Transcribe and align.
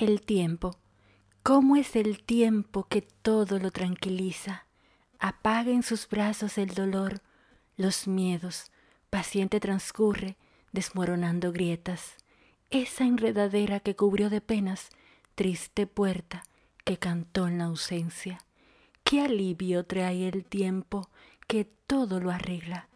El 0.00 0.22
tiempo. 0.22 0.76
¿Cómo 1.42 1.74
es 1.74 1.96
el 1.96 2.22
tiempo 2.22 2.86
que 2.86 3.02
todo 3.02 3.58
lo 3.58 3.72
tranquiliza? 3.72 4.64
Apaga 5.18 5.72
en 5.72 5.82
sus 5.82 6.08
brazos 6.08 6.56
el 6.56 6.72
dolor, 6.72 7.20
los 7.76 8.06
miedos, 8.06 8.70
paciente 9.10 9.58
transcurre, 9.58 10.36
desmoronando 10.70 11.50
grietas. 11.50 12.14
Esa 12.70 13.06
enredadera 13.06 13.80
que 13.80 13.96
cubrió 13.96 14.30
de 14.30 14.40
penas, 14.40 14.90
triste 15.34 15.88
puerta 15.88 16.44
que 16.84 16.96
cantó 16.96 17.48
en 17.48 17.58
la 17.58 17.64
ausencia. 17.64 18.38
Qué 19.02 19.22
alivio 19.22 19.84
trae 19.84 20.28
el 20.28 20.44
tiempo 20.44 21.10
que 21.48 21.64
todo 21.64 22.20
lo 22.20 22.30
arregla. 22.30 22.88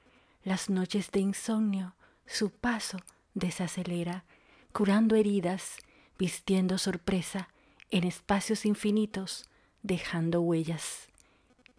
Las 0.45 0.71
noches 0.71 1.11
de 1.11 1.19
insomnio, 1.19 1.97
su 2.27 2.51
paso 2.51 2.99
desacelera, 3.35 4.25
curando 4.73 5.17
heridas, 5.17 5.79
vistiendo 6.19 6.79
sorpresa 6.79 7.49
en 7.91 8.05
espacios 8.05 8.65
infinitos, 8.65 9.49
dejando 9.83 10.41
huellas. 10.41 11.09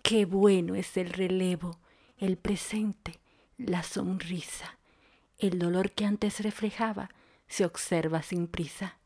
Qué 0.01 0.25
bueno 0.25 0.75
es 0.75 0.97
el 0.97 1.11
relevo, 1.11 1.79
el 2.17 2.37
presente, 2.37 3.19
la 3.57 3.83
sonrisa. 3.83 4.77
El 5.39 5.59
dolor 5.59 5.91
que 5.91 6.05
antes 6.05 6.41
reflejaba 6.41 7.09
se 7.47 7.65
observa 7.65 8.21
sin 8.21 8.47
prisa. 8.47 8.97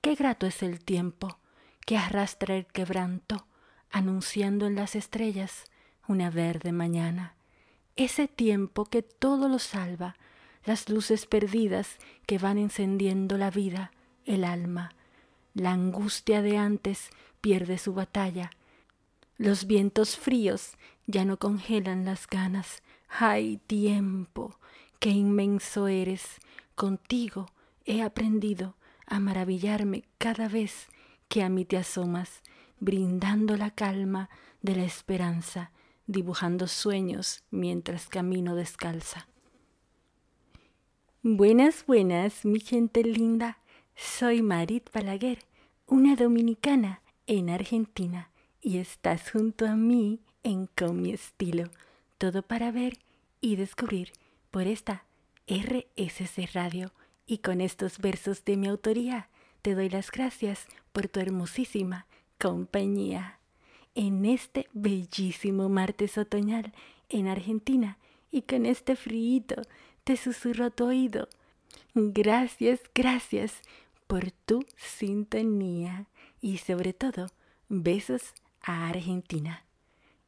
Qué 0.00 0.14
grato 0.14 0.46
es 0.46 0.62
el 0.62 0.82
tiempo 0.84 1.38
que 1.84 1.96
arrastra 1.96 2.56
el 2.56 2.66
quebranto, 2.66 3.46
anunciando 3.90 4.66
en 4.66 4.76
las 4.76 4.94
estrellas 4.94 5.64
una 6.06 6.30
verde 6.30 6.72
mañana. 6.72 7.34
Ese 7.96 8.28
tiempo 8.28 8.84
que 8.84 9.02
todo 9.02 9.48
lo 9.48 9.58
salva, 9.58 10.16
las 10.64 10.88
luces 10.88 11.26
perdidas 11.26 11.98
que 12.26 12.38
van 12.38 12.58
encendiendo 12.58 13.36
la 13.36 13.50
vida, 13.50 13.92
el 14.24 14.44
alma. 14.44 14.92
La 15.54 15.72
angustia 15.72 16.42
de 16.42 16.56
antes 16.56 17.10
pierde 17.40 17.78
su 17.78 17.94
batalla. 17.94 18.50
Los 19.36 19.66
vientos 19.66 20.16
fríos 20.16 20.72
ya 21.06 21.24
no 21.24 21.38
congelan 21.38 22.04
las 22.04 22.26
ganas. 22.26 22.82
¡Ay, 23.08 23.60
tiempo! 23.66 24.58
¡Qué 24.98 25.10
inmenso 25.10 25.88
eres! 25.88 26.38
Contigo 26.74 27.46
he 27.84 28.02
aprendido 28.02 28.76
a 29.06 29.18
maravillarme 29.18 30.04
cada 30.18 30.48
vez 30.48 30.88
que 31.28 31.42
a 31.42 31.48
mí 31.48 31.64
te 31.64 31.76
asomas, 31.76 32.42
brindando 32.78 33.56
la 33.56 33.70
calma 33.70 34.30
de 34.62 34.76
la 34.76 34.84
esperanza, 34.84 35.72
dibujando 36.06 36.66
sueños 36.66 37.42
mientras 37.50 38.08
camino 38.08 38.54
descalza. 38.54 39.28
Buenas, 41.22 41.84
buenas, 41.86 42.44
mi 42.44 42.60
gente 42.60 43.04
linda. 43.04 43.58
Soy 44.00 44.40
Marit 44.40 44.90
Balaguer, 44.94 45.40
una 45.86 46.16
dominicana 46.16 47.02
en 47.26 47.50
Argentina, 47.50 48.30
y 48.62 48.78
estás 48.78 49.30
junto 49.30 49.66
a 49.66 49.76
mí 49.76 50.20
en 50.42 50.68
Con 50.68 51.02
mi 51.02 51.10
estilo. 51.10 51.64
Todo 52.16 52.40
para 52.40 52.70
ver 52.70 52.98
y 53.42 53.56
descubrir 53.56 54.12
por 54.50 54.62
esta 54.66 55.04
RSC 55.46 56.50
Radio. 56.54 56.92
Y 57.26 57.38
con 57.38 57.60
estos 57.60 57.98
versos 57.98 58.42
de 58.46 58.56
mi 58.56 58.68
autoría, 58.68 59.28
te 59.60 59.74
doy 59.74 59.90
las 59.90 60.10
gracias 60.10 60.66
por 60.92 61.08
tu 61.08 61.20
hermosísima 61.20 62.06
compañía. 62.38 63.38
En 63.94 64.24
este 64.24 64.66
bellísimo 64.72 65.68
martes 65.68 66.16
otoñal 66.16 66.72
en 67.10 67.28
Argentina 67.28 67.98
y 68.30 68.42
con 68.42 68.64
este 68.64 68.96
frío 68.96 69.44
te 70.04 70.16
susurro 70.16 70.64
a 70.64 70.70
tu 70.70 70.86
oído. 70.86 71.28
Gracias, 71.94 72.80
gracias 72.94 73.60
por 74.10 74.32
tu 74.32 74.66
sintonía 74.76 76.08
y 76.40 76.58
sobre 76.58 76.92
todo 76.92 77.28
besos 77.68 78.34
a 78.60 78.88
Argentina. 78.88 79.64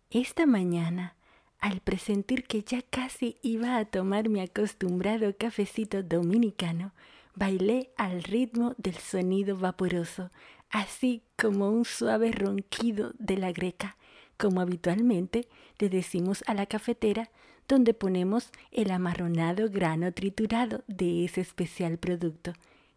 Esta 0.09 0.47
mañana, 0.47 1.17
al 1.59 1.81
presentir 1.81 2.45
que 2.45 2.63
ya 2.63 2.83
casi 2.83 3.39
iba 3.43 3.77
a 3.77 3.85
tomar 3.85 4.29
mi 4.29 4.41
acostumbrado 4.41 5.37
cafecito 5.37 6.05
dominicano, 6.05 6.93
bailé 7.35 7.91
al 7.97 8.23
ritmo 8.23 8.77
del 8.79 8.95
sonido 8.95 9.57
vaporoso, 9.57 10.31
así 10.71 11.25
como 11.37 11.69
un 11.69 11.85
suave 11.85 12.31
ronquido 12.31 13.13
de 13.19 13.37
la 13.37 13.51
greca, 13.51 13.97
como 14.37 14.61
habitualmente 14.61 15.49
le 15.81 15.89
decimos 15.89 16.45
a 16.47 16.55
la 16.55 16.67
cafetera 16.67 17.31
donde 17.67 17.95
ponemos 17.95 18.53
el 18.71 18.93
amarronado 18.93 19.69
grano 19.71 20.13
triturado 20.13 20.85
de 20.87 21.25
ese 21.25 21.41
especial 21.41 21.99
producto, 21.99 22.53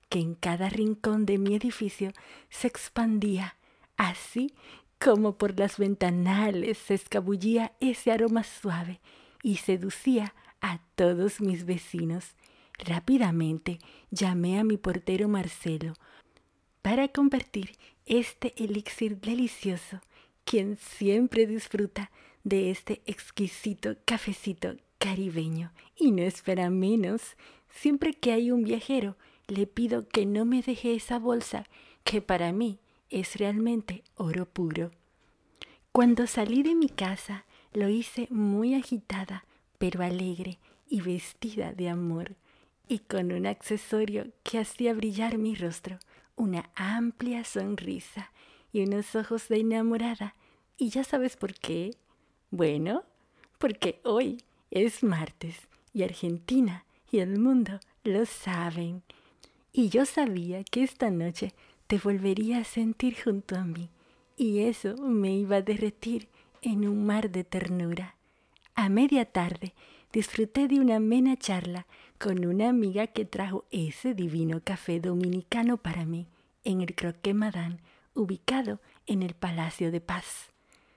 que 0.09 0.19
en 0.19 0.35
cada 0.35 0.69
rincón 0.69 1.25
de 1.25 1.37
mi 1.37 1.55
edificio 1.55 2.11
se 2.49 2.67
expandía, 2.67 3.57
así 3.97 4.53
como 4.99 5.37
por 5.37 5.57
las 5.59 5.77
ventanales 5.77 6.77
se 6.77 6.93
escabullía 6.93 7.73
ese 7.79 8.11
aroma 8.11 8.43
suave 8.43 9.01
y 9.43 9.57
seducía 9.57 10.33
a 10.61 10.79
todos 10.95 11.41
mis 11.41 11.65
vecinos. 11.65 12.35
Rápidamente 12.77 13.79
llamé 14.11 14.59
a 14.59 14.63
mi 14.63 14.77
portero 14.77 15.27
Marcelo 15.27 15.93
para 16.81 17.07
convertir 17.07 17.71
este 18.05 18.53
elixir 18.57 19.19
delicioso, 19.19 20.01
quien 20.43 20.77
siempre 20.77 21.47
disfruta 21.47 22.11
de 22.43 22.69
este 22.69 23.01
exquisito 23.05 23.95
cafecito 24.05 24.75
caribeño 24.97 25.71
y 25.97 26.11
no 26.11 26.21
espera 26.21 26.69
menos. 26.69 27.35
Siempre 27.69 28.13
que 28.13 28.31
hay 28.31 28.51
un 28.51 28.63
viajero, 28.63 29.17
le 29.47 29.67
pido 29.67 30.07
que 30.07 30.25
no 30.25 30.45
me 30.45 30.61
deje 30.61 30.95
esa 30.95 31.19
bolsa, 31.19 31.65
que 32.03 32.21
para 32.21 32.51
mí 32.51 32.79
es 33.09 33.37
realmente 33.37 34.03
oro 34.15 34.45
puro. 34.45 34.91
Cuando 35.91 36.27
salí 36.27 36.63
de 36.63 36.75
mi 36.75 36.89
casa, 36.89 37.45
lo 37.73 37.89
hice 37.89 38.27
muy 38.29 38.73
agitada, 38.73 39.45
pero 39.77 40.03
alegre 40.03 40.59
y 40.89 41.01
vestida 41.01 41.73
de 41.73 41.89
amor, 41.89 42.35
y 42.87 42.99
con 42.99 43.31
un 43.31 43.45
accesorio 43.45 44.27
que 44.43 44.59
hacía 44.59 44.93
brillar 44.93 45.37
mi 45.37 45.55
rostro, 45.55 45.97
una 46.35 46.69
amplia 46.75 47.43
sonrisa 47.43 48.31
y 48.71 48.83
unos 48.83 49.15
ojos 49.15 49.47
de 49.47 49.59
enamorada. 49.59 50.35
¿Y 50.77 50.89
ya 50.89 51.03
sabes 51.03 51.37
por 51.37 51.53
qué? 51.53 51.91
Bueno, 52.51 53.03
porque 53.57 54.01
hoy 54.03 54.43
es 54.71 55.03
martes 55.03 55.55
y 55.93 56.03
Argentina 56.03 56.85
y 57.11 57.19
el 57.19 57.39
mundo 57.39 57.79
lo 58.03 58.25
saben. 58.25 59.03
Y 59.77 59.89
yo 59.89 60.05
sabía 60.05 60.63
que 60.63 60.83
esta 60.83 61.11
noche 61.11 61.51
te 61.87 61.97
volvería 61.97 62.59
a 62.59 62.63
sentir 62.63 63.21
junto 63.21 63.57
a 63.57 63.65
mí 63.65 63.89
y 64.37 64.59
eso 64.59 64.95
me 64.95 65.35
iba 65.35 65.57
a 65.57 65.61
derretir 65.61 66.29
en 66.61 66.87
un 66.87 67.05
mar 67.05 67.29
de 67.29 67.43
ternura. 67.43 68.15
A 68.73 68.87
media 68.87 69.25
tarde 69.25 69.73
disfruté 70.13 70.69
de 70.69 70.79
una 70.79 70.95
amena 70.95 71.35
charla 71.35 71.87
con 72.17 72.45
una 72.45 72.69
amiga 72.69 73.07
que 73.07 73.25
trajo 73.25 73.65
ese 73.69 74.13
divino 74.13 74.61
café 74.63 75.01
dominicano 75.01 75.75
para 75.75 76.05
mí 76.05 76.25
en 76.63 76.79
el 76.79 76.95
Croque 76.95 77.33
Madame, 77.33 77.79
ubicado 78.13 78.79
en 79.07 79.23
el 79.23 79.33
Palacio 79.33 79.91
de 79.91 79.99
Paz. 79.99 80.51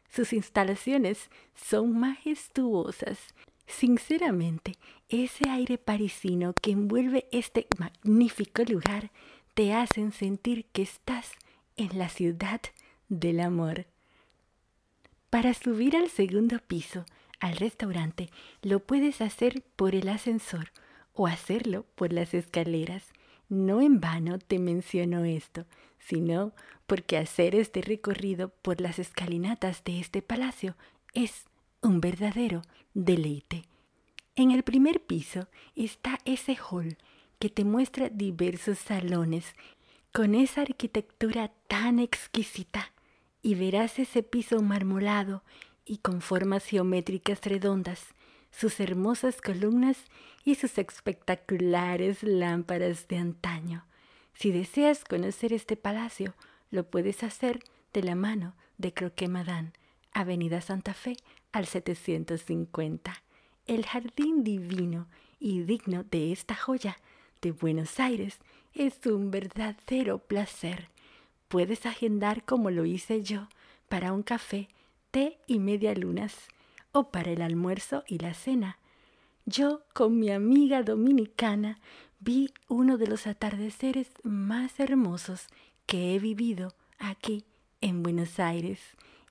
Sus 0.09 0.33
instalaciones 0.33 1.31
son 1.57 1.99
majestuosas. 1.99 3.35
Sinceramente, 3.69 4.73
ese 5.11 5.49
aire 5.51 5.77
parisino 5.77 6.55
que 6.55 6.73
envuelve 6.73 7.29
este 7.31 7.69
magnífico 7.79 8.65
lugar 8.65 9.11
te 9.55 9.75
hacen 9.75 10.11
sentir 10.11 10.65
que 10.73 10.83
estás 10.83 11.33
en 11.77 11.99
la 11.99 12.09
ciudad 12.09 12.61
del 13.09 13.41
amor. 13.41 13.87
Para 15.31 15.53
subir 15.53 15.97
al 15.97 16.09
segundo 16.09 16.59
piso, 16.59 17.05
al 17.41 17.57
restaurante, 17.57 18.31
lo 18.63 18.81
puedes 18.81 19.21
hacer 19.21 19.63
por 19.77 19.95
el 19.95 20.09
ascensor 20.09 20.73
o 21.13 21.27
hacerlo 21.27 21.85
por 21.95 22.13
las 22.13 22.33
escaleras. 22.33 23.05
No 23.51 23.83
en 23.83 24.01
vano 24.01 24.39
te 24.39 24.59
menciono 24.59 25.25
esto, 25.25 25.67
sino 25.99 26.53
porque 26.87 27.19
hacer 27.19 27.55
este 27.55 27.83
recorrido 27.83 28.49
por 28.49 28.81
las 28.81 28.99
escalinatas 28.99 29.85
de 29.85 30.01
este 30.01 30.23
palacio 30.23 30.75
es 31.13 31.48
un 31.83 32.01
verdadero 32.01 32.63
deleite. 32.95 33.65
En 34.37 34.51
el 34.51 34.63
primer 34.63 35.01
piso 35.01 35.49
está 35.75 36.19
ese 36.25 36.57
hall 36.57 36.97
que 37.39 37.49
te 37.49 37.65
muestra 37.65 38.09
diversos 38.09 38.79
salones 38.79 39.55
con 40.13 40.35
esa 40.35 40.63
arquitectura 40.63 41.53
tan 41.69 41.99
exquisita 41.99 42.93
y 43.43 43.55
verás 43.55 43.99
ese 43.99 44.23
piso 44.23 44.61
marmolado 44.63 45.43
y 45.85 45.99
con 45.99 46.21
formas 46.21 46.65
geométricas 46.65 47.41
redondas, 47.43 48.15
sus 48.51 48.81
hermosas 48.81 49.41
columnas 49.41 49.99
y 50.45 50.55
sus 50.55 50.79
espectaculares 50.79 52.23
lámparas 52.23 53.09
de 53.09 53.19
antaño. 53.19 53.87
Si 54.35 54.51
deseas 54.51 55.05
conocer 55.05 55.53
este 55.53 55.77
palacio, 55.77 56.35
lo 56.71 56.85
puedes 56.85 57.23
hacer 57.23 57.61
de 57.93 58.03
la 58.03 58.15
mano 58.15 58.55
de 58.77 58.93
Croque 58.93 59.29
Madame, 59.29 59.73
Avenida 60.13 60.61
Santa 60.61 60.95
Fe 60.95 61.17
al 61.53 61.67
750. 61.67 63.23
El 63.67 63.87
jardín 63.87 64.45
divino 64.45 65.09
y 65.41 65.61
digno 65.63 66.05
de 66.05 66.33
esta 66.33 66.55
joya 66.55 66.97
de 67.43 67.53
Buenos 67.53 68.01
Aires 68.01 68.39
es 68.75 69.05
un 69.07 69.31
verdadero 69.31 70.19
placer. 70.19 70.89
puedes 71.49 71.87
agendar 71.87 72.45
como 72.45 72.71
lo 72.71 72.85
hice 72.85 73.23
yo 73.23 73.49
para 73.89 74.13
un 74.13 74.23
café, 74.23 74.69
té 75.11 75.39
y 75.47 75.59
media 75.61 75.95
lunas, 75.95 76.35
o 76.93 77.11
para 77.11 77.31
el 77.31 77.41
almuerzo 77.41 78.05
y 78.07 78.19
la 78.19 78.35
cena. 78.35 78.79
Yo 79.47 79.83
con 79.95 80.19
mi 80.19 80.31
amiga 80.31 80.83
dominicana 80.83 81.81
vi 82.21 82.53
uno 82.69 82.99
de 82.99 83.07
los 83.07 83.27
atardeceres 83.27 84.09
más 84.23 84.79
hermosos 84.79 85.47
que 85.87 86.15
he 86.15 86.19
vivido 86.19 86.75
aquí 86.99 87.45
en 87.81 88.03
Buenos 88.03 88.39
Aires 88.39 88.81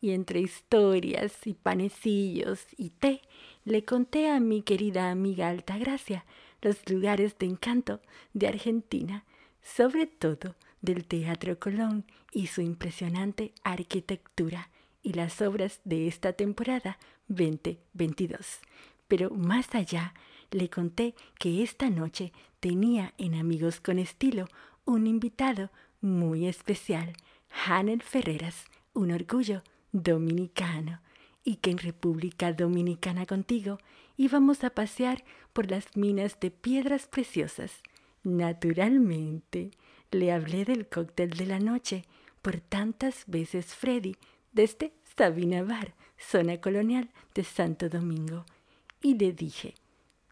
y 0.02 0.12
entre 0.12 0.40
historias 0.40 1.46
y 1.46 1.54
panecillos 1.54 2.66
y 2.78 2.90
té 2.92 3.22
le 3.66 3.84
conté 3.84 4.30
a 4.30 4.40
mi 4.40 4.62
querida 4.62 5.12
amiga 5.12 5.50
Altagracia 5.50 6.26
los 6.62 6.90
lugares 6.90 7.38
de 7.38 7.46
encanto 7.46 8.02
de 8.34 8.48
Argentina, 8.48 9.26
sobre 9.62 10.08
todo 10.08 10.56
del 10.82 11.06
Teatro 11.06 11.60
Colón 11.60 12.06
y 12.32 12.48
su 12.48 12.62
impresionante 12.62 13.54
arquitectura 13.64 14.70
y 15.04 15.14
las 15.14 15.42
obras 15.42 15.82
de 15.84 16.08
esta 16.08 16.34
temporada 16.34 16.98
2022. 17.28 18.60
Pero 19.08 19.30
más 19.32 19.74
allá, 19.76 20.14
le 20.52 20.70
conté 20.70 21.16
que 21.40 21.64
esta 21.64 21.90
noche 21.90 22.32
tenía 22.60 23.14
en 23.18 23.36
Amigos 23.36 23.80
con 23.80 24.00
Estilo 24.00 24.48
un 24.86 25.08
invitado 25.08 25.70
muy 26.02 26.48
especial, 26.48 27.14
Hanel 27.66 28.02
Ferreras, 28.02 28.66
un 28.94 29.12
orgullo 29.12 29.62
dominicano, 30.04 31.02
y 31.44 31.56
que 31.58 31.72
en 31.72 31.78
República 31.78 32.52
Dominicana 32.52 33.26
contigo 33.26 33.78
íbamos 34.18 34.64
a 34.64 34.72
pasear 34.72 35.24
por 35.54 35.72
las 35.72 35.96
minas 35.96 36.40
de 36.40 36.52
piedras 36.52 37.08
preciosas. 37.08 37.72
Naturalmente, 38.24 39.72
le 40.12 40.32
hablé 40.32 40.66
del 40.66 40.88
cóctel 40.88 41.30
de 41.32 41.46
la 41.46 41.60
noche 41.60 42.04
por 42.42 42.60
tantas 42.60 43.24
veces 43.28 43.68
Freddy 43.76 44.18
desde 44.52 44.94
Sabina 45.16 45.64
Bar, 45.64 45.96
zona 46.18 46.60
colonial 46.60 47.10
de 47.34 47.44
Santo 47.44 47.90
Domingo, 47.90 48.46
y 49.02 49.16
le 49.16 49.32
dije, 49.32 49.76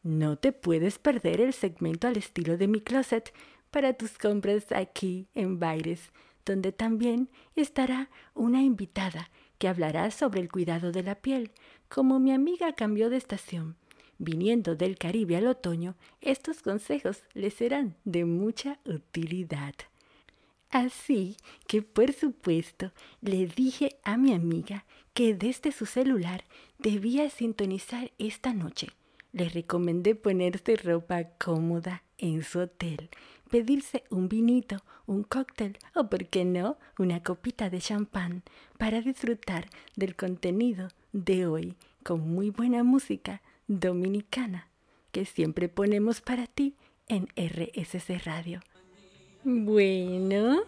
no 0.03 0.37
te 0.37 0.51
puedes 0.51 0.99
perder 0.99 1.41
el 1.41 1.53
segmento 1.53 2.07
al 2.07 2.17
estilo 2.17 2.57
de 2.57 2.67
mi 2.67 2.81
closet 2.81 3.33
para 3.71 3.93
tus 3.93 4.17
compras 4.17 4.71
aquí 4.71 5.27
en 5.33 5.59
Baires, 5.59 6.11
donde 6.45 6.71
también 6.71 7.29
estará 7.55 8.09
una 8.33 8.61
invitada 8.61 9.29
que 9.57 9.67
hablará 9.67 10.11
sobre 10.11 10.41
el 10.41 10.51
cuidado 10.51 10.91
de 10.91 11.03
la 11.03 11.15
piel. 11.15 11.51
Como 11.89 12.19
mi 12.19 12.31
amiga 12.31 12.73
cambió 12.73 13.09
de 13.09 13.17
estación, 13.17 13.75
viniendo 14.17 14.75
del 14.75 14.97
Caribe 14.97 15.37
al 15.37 15.47
otoño, 15.47 15.95
estos 16.21 16.61
consejos 16.61 17.23
le 17.33 17.49
serán 17.51 17.95
de 18.03 18.25
mucha 18.25 18.79
utilidad. 18.85 19.73
Así 20.69 21.37
que, 21.67 21.81
por 21.81 22.11
supuesto, 22.11 22.91
le 23.21 23.47
dije 23.47 23.97
a 24.03 24.17
mi 24.17 24.33
amiga 24.33 24.85
que 25.13 25.33
desde 25.33 25.71
su 25.71 25.85
celular 25.85 26.43
debía 26.79 27.29
sintonizar 27.29 28.11
esta 28.17 28.53
noche. 28.53 28.89
Le 29.31 29.47
recomendé 29.49 30.15
ponerse 30.15 30.75
ropa 30.75 31.23
cómoda 31.37 32.03
en 32.17 32.43
su 32.43 32.59
hotel, 32.59 33.09
pedirse 33.55 34.03
un 34.09 34.27
vinito, 34.27 34.83
un 35.05 35.23
cóctel 35.23 35.77
o, 35.93 36.09
por 36.09 36.25
qué 36.25 36.43
no, 36.43 36.77
una 36.99 37.23
copita 37.23 37.69
de 37.69 37.79
champán 37.79 38.43
para 38.77 38.99
disfrutar 38.99 39.69
del 39.95 40.17
contenido 40.17 40.89
de 41.13 41.47
hoy 41.47 41.77
con 42.03 42.19
muy 42.19 42.49
buena 42.49 42.83
música 42.83 43.41
dominicana 43.69 44.67
que 45.13 45.23
siempre 45.23 45.69
ponemos 45.69 46.19
para 46.19 46.47
ti 46.47 46.75
en 47.07 47.29
RSC 47.37 48.25
Radio. 48.25 48.59
Bueno, 49.45 50.63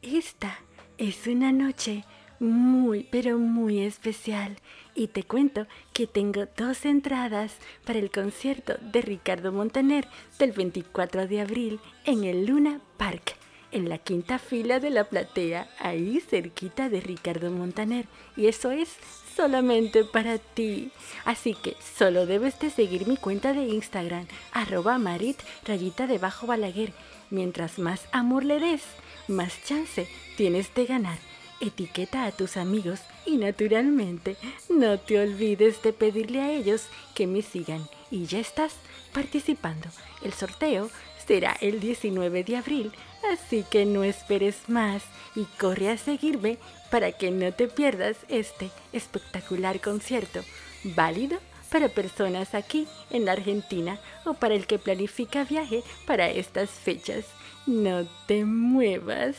esta 0.00 0.60
es 0.96 1.26
una 1.26 1.52
noche 1.52 2.06
muy, 2.40 3.06
pero 3.10 3.38
muy 3.38 3.80
especial 3.80 4.56
y 4.94 5.08
te 5.08 5.22
cuento 5.22 5.66
que 5.92 6.06
tengo 6.06 6.46
dos 6.56 6.84
entradas 6.84 7.52
para 7.84 7.98
el 7.98 8.10
concierto 8.10 8.76
de 8.80 9.02
Ricardo 9.02 9.52
Montaner 9.52 10.08
del 10.38 10.52
24 10.52 11.28
de 11.28 11.40
abril 11.42 11.80
en 12.06 12.24
el 12.24 12.46
Luna 12.46 12.80
Park, 12.96 13.36
en 13.72 13.88
la 13.88 13.98
quinta 13.98 14.38
fila 14.38 14.80
de 14.80 14.90
la 14.90 15.04
platea, 15.04 15.68
ahí 15.78 16.18
cerquita 16.20 16.88
de 16.88 17.00
Ricardo 17.00 17.50
Montaner. 17.50 18.06
Y 18.36 18.46
eso 18.46 18.70
es 18.70 18.96
solamente 19.36 20.04
para 20.04 20.38
ti. 20.38 20.90
Así 21.24 21.54
que 21.54 21.76
solo 21.96 22.26
debes 22.26 22.58
de 22.58 22.70
seguir 22.70 23.06
mi 23.06 23.16
cuenta 23.16 23.52
de 23.52 23.68
Instagram, 23.68 24.26
arroba 24.52 24.98
marit 24.98 25.38
rayita 25.66 26.06
debajo 26.06 26.46
balaguer. 26.46 26.92
Mientras 27.28 27.78
más 27.78 28.08
amor 28.12 28.44
le 28.44 28.58
des, 28.58 28.82
más 29.28 29.62
chance 29.62 30.08
tienes 30.36 30.74
de 30.74 30.86
ganar 30.86 31.29
etiqueta 31.60 32.24
a 32.24 32.32
tus 32.32 32.56
amigos 32.56 33.00
y 33.26 33.36
naturalmente 33.36 34.36
no 34.68 34.98
te 34.98 35.20
olvides 35.20 35.82
de 35.82 35.92
pedirle 35.92 36.40
a 36.40 36.52
ellos 36.52 36.86
que 37.14 37.26
me 37.26 37.42
sigan 37.42 37.86
y 38.10 38.26
ya 38.26 38.38
estás 38.40 38.74
participando. 39.12 39.88
El 40.22 40.32
sorteo 40.32 40.90
será 41.26 41.56
el 41.60 41.80
19 41.80 42.44
de 42.44 42.56
abril, 42.56 42.92
así 43.32 43.64
que 43.70 43.84
no 43.84 44.04
esperes 44.04 44.68
más 44.68 45.02
y 45.36 45.44
corre 45.58 45.90
a 45.90 45.98
seguirme 45.98 46.58
para 46.90 47.12
que 47.12 47.30
no 47.30 47.52
te 47.52 47.68
pierdas 47.68 48.16
este 48.28 48.70
espectacular 48.92 49.80
concierto, 49.80 50.40
válido 50.82 51.38
para 51.70 51.88
personas 51.88 52.54
aquí 52.54 52.88
en 53.10 53.24
la 53.24 53.32
Argentina 53.32 54.00
o 54.24 54.34
para 54.34 54.54
el 54.54 54.66
que 54.66 54.78
planifica 54.78 55.44
viaje 55.44 55.84
para 56.06 56.28
estas 56.28 56.70
fechas. 56.70 57.26
No 57.66 58.08
te 58.26 58.44
muevas 58.44 59.36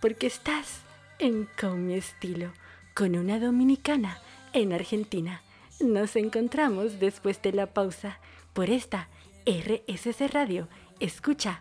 porque 0.00 0.28
estás 0.28 0.82
en 1.22 1.48
Con 1.60 1.86
mi 1.86 1.94
estilo, 1.94 2.52
con 2.94 3.14
una 3.14 3.38
dominicana 3.38 4.18
en 4.52 4.72
Argentina. 4.72 5.40
Nos 5.78 6.16
encontramos 6.16 6.98
después 6.98 7.40
de 7.42 7.52
la 7.52 7.72
pausa 7.72 8.18
por 8.52 8.70
esta 8.70 9.08
RSC 9.46 10.32
Radio. 10.32 10.68
Escucha 10.98 11.60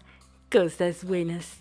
cosas 0.52 1.06
buenas. 1.06 1.60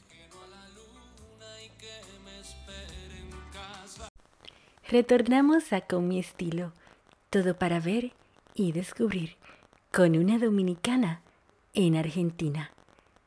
Retornamos 4.88 5.70
a 5.75 5.82
Con 5.82 6.08
mi 6.08 6.19
estilo, 6.19 6.73
todo 7.29 7.58
para 7.58 7.81
ver 7.81 8.14
y 8.55 8.73
descubrir 8.73 9.37
con 9.93 10.17
una 10.17 10.38
dominicana 10.38 11.20
en 11.75 11.97
Argentina. 11.97 12.70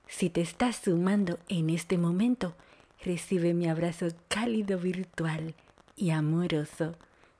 Si 0.07 0.31
te 0.31 0.41
estás 0.41 0.77
sumando 0.77 1.37
en 1.47 1.69
este 1.69 1.99
momento, 1.99 2.55
Recibe 3.03 3.53
mi 3.53 3.67
abrazo 3.67 4.07
cálido 4.29 4.79
virtual 4.79 5.55
y 5.97 6.11
amoroso. 6.11 6.95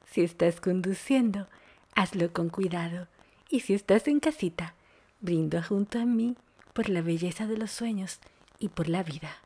Si 0.06 0.22
estás 0.22 0.60
conduciendo, 0.60 1.48
hazlo 1.96 2.34
con 2.34 2.50
cuidado. 2.50 3.08
Y 3.50 3.62
si 3.62 3.74
estás 3.74 4.08
en 4.10 4.20
casita, 4.20 4.76
brindo 5.22 5.64
junto 5.64 6.00
a 6.00 6.06
mí 6.06 6.36
por 6.74 6.90
la 6.90 7.02
belleza 7.02 7.48
de 7.48 7.58
los 7.58 7.72
sueños 7.72 8.20
y 8.60 8.70
por 8.70 8.90
la 8.90 9.04
vida. 9.04 9.38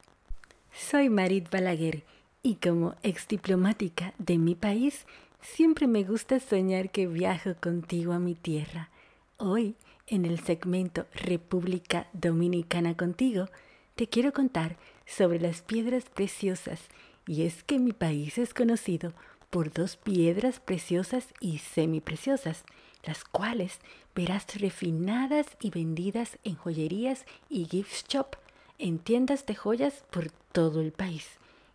Soy 0.73 1.09
Marit 1.09 1.51
Balaguer 1.51 2.03
y 2.41 2.55
como 2.55 2.95
ex 3.03 3.27
diplomática 3.27 4.13
de 4.17 4.39
mi 4.39 4.55
país, 4.55 5.05
siempre 5.41 5.85
me 5.85 6.03
gusta 6.03 6.39
soñar 6.39 6.89
que 6.89 7.05
viajo 7.05 7.55
contigo 7.61 8.13
a 8.13 8.19
mi 8.19 8.33
tierra. 8.33 8.89
Hoy, 9.37 9.75
en 10.07 10.25
el 10.25 10.39
segmento 10.39 11.05
República 11.13 12.07
Dominicana 12.13 12.97
contigo, 12.97 13.49
te 13.95 14.07
quiero 14.07 14.33
contar 14.33 14.77
sobre 15.07 15.39
las 15.39 15.61
piedras 15.61 16.03
preciosas, 16.13 16.81
y 17.25 17.43
es 17.43 17.63
que 17.63 17.79
mi 17.79 17.93
país 17.93 18.37
es 18.37 18.53
conocido 18.53 19.13
por 19.49 19.71
dos 19.71 19.95
piedras 19.95 20.59
preciosas 20.59 21.27
y 21.39 21.59
semipreciosas, 21.59 22.63
las 23.03 23.23
cuales 23.23 23.79
verás 24.13 24.45
refinadas 24.59 25.47
y 25.61 25.69
vendidas 25.69 26.37
en 26.43 26.55
joyerías 26.55 27.25
y 27.49 27.65
gift 27.65 28.07
shop, 28.09 28.35
en 28.77 28.99
tiendas 28.99 29.45
de 29.45 29.55
joyas 29.55 30.03
por 30.11 30.29
todo 30.51 30.81
el 30.81 30.91
país. 30.91 31.25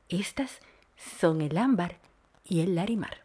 Estas 0.09 0.61
son 1.19 1.41
el 1.41 1.57
ámbar 1.57 1.99
y 2.45 2.61
el 2.61 2.75
larimar. 2.75 3.23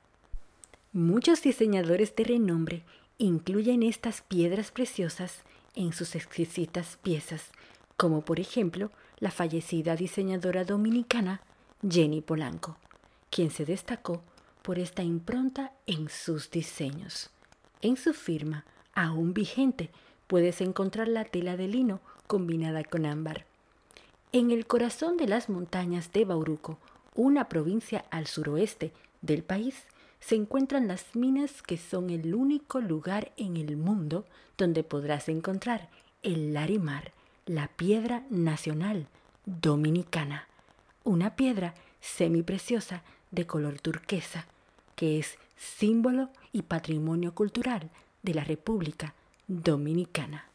Muchos 0.94 1.42
diseñadores 1.44 2.16
de 2.16 2.24
renombre 2.24 2.84
incluyen 3.18 3.84
estas 3.84 4.22
piedras 4.22 4.72
preciosas 4.72 5.44
en 5.76 5.92
sus 5.94 6.16
exquisitas 6.16 6.98
piezas, 7.04 7.52
como 7.98 8.22
por 8.22 8.40
ejemplo 8.40 8.92
la 9.20 9.32
fallecida 9.32 9.96
diseñadora 9.96 10.64
dominicana 10.64 11.42
Jenny 11.88 12.22
Polanco, 12.22 12.78
quien 13.30 13.52
se 13.52 13.66
destacó 13.66 14.22
por 14.62 14.80
esta 14.80 15.04
impronta 15.04 15.72
en 15.86 16.10
sus 16.10 16.52
diseños. 16.52 17.30
En 17.82 17.98
su 17.98 18.14
firma, 18.14 18.66
aún 18.94 19.34
vigente, 19.34 19.90
puedes 20.28 20.62
encontrar 20.62 21.08
la 21.08 21.26
tela 21.26 21.56
de 21.58 21.68
lino 21.68 22.00
combinada 22.28 22.84
con 22.84 23.06
ámbar. 23.06 23.46
En 24.32 24.52
el 24.52 24.68
corazón 24.68 25.18
de 25.18 25.28
las 25.28 25.50
montañas 25.50 26.12
de 26.12 26.26
Bauruco, 26.26 26.78
una 27.16 27.48
provincia 27.48 28.06
al 28.12 28.28
suroeste 28.28 28.92
del 29.22 29.44
país, 29.44 29.86
se 30.20 30.36
encuentran 30.36 30.88
las 30.88 31.16
minas 31.16 31.62
que 31.62 31.78
son 31.78 32.10
el 32.10 32.36
único 32.36 32.82
lugar 32.82 33.32
en 33.38 33.58
el 33.58 33.78
mundo 33.78 34.26
donde 34.58 34.84
podrás 34.84 35.30
encontrar 35.30 35.90
el 36.24 36.54
larimar, 36.54 37.14
la 37.48 37.70
piedra 37.70 38.24
nacional 38.30 39.08
dominicana, 39.46 40.48
una 41.06 41.38
piedra 41.38 41.74
semipreciosa 42.02 43.04
de 43.32 43.48
color 43.48 43.80
turquesa, 43.80 44.46
que 44.98 45.18
es 45.18 45.38
símbolo 45.56 46.30
y 46.52 46.64
patrimonio 46.64 47.34
cultural 47.34 47.90
de 48.22 48.34
la 48.34 48.44
República 48.44 49.16
Dominicana. 49.48 50.46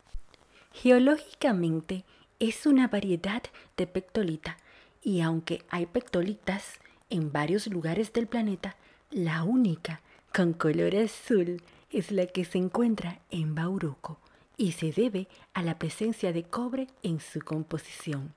Geológicamente 0.72 2.04
es 2.38 2.66
una 2.66 2.88
variedad 2.88 3.42
de 3.78 3.86
pectolita 3.86 4.58
y 5.02 5.22
aunque 5.22 5.64
hay 5.70 5.86
pectolitas 5.86 6.78
en 7.08 7.32
varios 7.32 7.66
lugares 7.68 8.12
del 8.12 8.26
planeta, 8.26 8.76
la 9.10 9.44
única 9.44 10.02
con 10.34 10.52
color 10.52 10.94
azul 10.94 11.62
es 11.90 12.10
la 12.10 12.26
que 12.26 12.44
se 12.44 12.58
encuentra 12.58 13.20
en 13.30 13.54
Bauruco 13.54 14.18
y 14.56 14.72
se 14.72 14.92
debe 14.92 15.28
a 15.54 15.62
la 15.62 15.78
presencia 15.78 16.32
de 16.32 16.44
cobre 16.44 16.88
en 17.02 17.20
su 17.20 17.40
composición. 17.40 18.34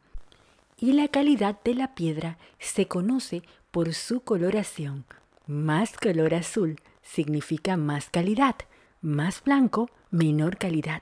Y 0.77 0.93
la 0.93 1.07
calidad 1.07 1.61
de 1.63 1.75
la 1.75 1.95
piedra 1.95 2.37
se 2.59 2.87
conoce 2.87 3.43
por 3.71 3.93
su 3.93 4.21
coloración. 4.21 5.05
Más 5.47 5.97
color 5.97 6.33
azul 6.33 6.79
significa 7.01 7.77
más 7.77 8.09
calidad, 8.09 8.55
más 9.01 9.43
blanco, 9.43 9.89
menor 10.11 10.57
calidad. 10.57 11.01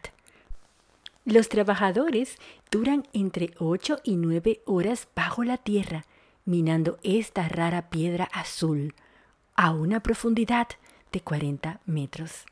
Los 1.26 1.48
trabajadores 1.48 2.38
duran 2.70 3.08
entre 3.14 3.52
8 3.58 4.00
y 4.04 4.18
9 4.18 4.62
horas 4.66 5.08
bajo 5.16 5.44
la 5.44 5.58
tierra, 5.58 6.06
minando 6.44 7.00
esta 7.04 7.48
rara 7.48 7.90
piedra 7.90 8.26
azul 8.26 8.94
a 9.56 9.72
una 9.72 10.02
profundidad 10.02 10.68
de 11.12 11.22
40 11.22 11.80
metros. 11.86 12.46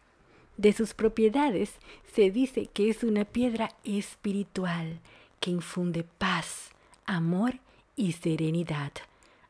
De 0.57 0.73
sus 0.73 0.93
propiedades 0.93 1.73
se 2.13 2.29
dice 2.29 2.67
que 2.67 2.89
es 2.89 3.03
una 3.03 3.25
piedra 3.25 3.69
espiritual 3.83 4.99
que 5.39 5.51
infunde 5.51 6.03
paz, 6.03 6.69
amor 7.05 7.55
y 7.95 8.13
serenidad. 8.13 8.91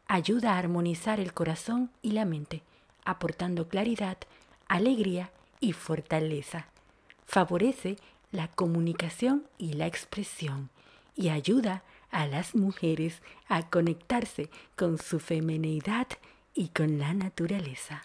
Ayuda 0.07 0.53
a 0.53 0.57
armonizar 0.57 1.19
el 1.19 1.33
corazón 1.33 1.91
y 2.01 2.11
la 2.11 2.25
mente, 2.25 2.63
aportando 3.03 3.67
claridad, 3.67 4.17
alegría 4.67 5.31
y 5.59 5.73
fortaleza. 5.73 6.67
Favorece 7.25 7.97
la 8.31 8.47
comunicación 8.47 9.47
y 9.57 9.73
la 9.73 9.87
expresión 9.87 10.69
y 11.15 11.29
ayuda 11.29 11.83
a 12.09 12.25
las 12.27 12.55
mujeres 12.55 13.21
a 13.47 13.69
conectarse 13.69 14.49
con 14.75 14.97
su 14.97 15.19
feminidad 15.19 16.07
y 16.53 16.69
con 16.69 16.99
la 16.99 17.13
naturaleza. 17.13 18.03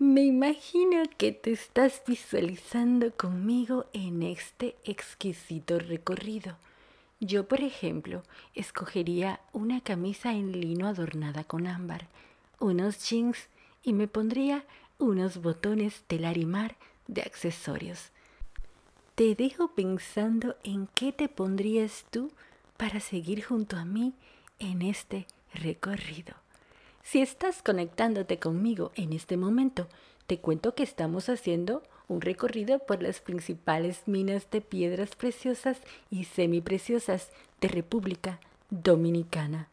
Me 0.00 0.24
imagino 0.24 1.04
que 1.16 1.30
te 1.30 1.52
estás 1.52 2.02
visualizando 2.04 3.12
conmigo 3.12 3.86
en 3.92 4.24
este 4.24 4.74
exquisito 4.82 5.78
recorrido. 5.78 6.56
Yo, 7.20 7.46
por 7.46 7.60
ejemplo, 7.60 8.24
escogería 8.56 9.38
una 9.52 9.80
camisa 9.80 10.32
en 10.32 10.50
lino 10.50 10.88
adornada 10.88 11.44
con 11.44 11.68
ámbar, 11.68 12.08
unos 12.58 13.08
jeans 13.08 13.48
y 13.84 13.92
me 13.92 14.08
pondría 14.08 14.64
unos 14.98 15.40
botones 15.40 16.02
de 16.08 16.18
larimar 16.18 16.74
de 17.06 17.22
accesorios. 17.22 18.10
Te 19.14 19.36
dejo 19.36 19.76
pensando 19.76 20.56
en 20.64 20.88
qué 20.88 21.12
te 21.12 21.28
pondrías 21.28 22.04
tú 22.10 22.32
para 22.76 22.98
seguir 22.98 23.44
junto 23.44 23.76
a 23.76 23.84
mí 23.84 24.12
en 24.58 24.82
este 24.82 25.28
recorrido. 25.52 26.43
Si 27.04 27.20
estás 27.20 27.62
conectándote 27.62 28.38
conmigo 28.38 28.90
en 28.96 29.12
este 29.12 29.36
momento, 29.36 29.88
te 30.26 30.38
cuento 30.38 30.74
que 30.74 30.82
estamos 30.82 31.28
haciendo 31.28 31.82
un 32.08 32.22
recorrido 32.22 32.78
por 32.80 33.02
las 33.02 33.20
principales 33.20 34.02
minas 34.06 34.50
de 34.50 34.62
piedras 34.62 35.14
preciosas 35.14 35.78
y 36.10 36.24
semipreciosas 36.24 37.30
de 37.60 37.68
República 37.68 38.40
Dominicana. 38.70 39.68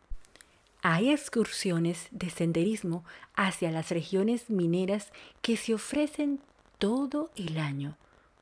Hay 0.83 1.09
excursiones 1.09 2.09
de 2.11 2.29
senderismo 2.29 3.05
hacia 3.33 3.71
las 3.71 3.89
regiones 3.89 4.49
mineras 4.49 5.11
que 5.41 5.55
se 5.55 5.73
ofrecen 5.73 6.41
todo 6.79 7.31
el 7.37 7.59
año. 7.59 7.97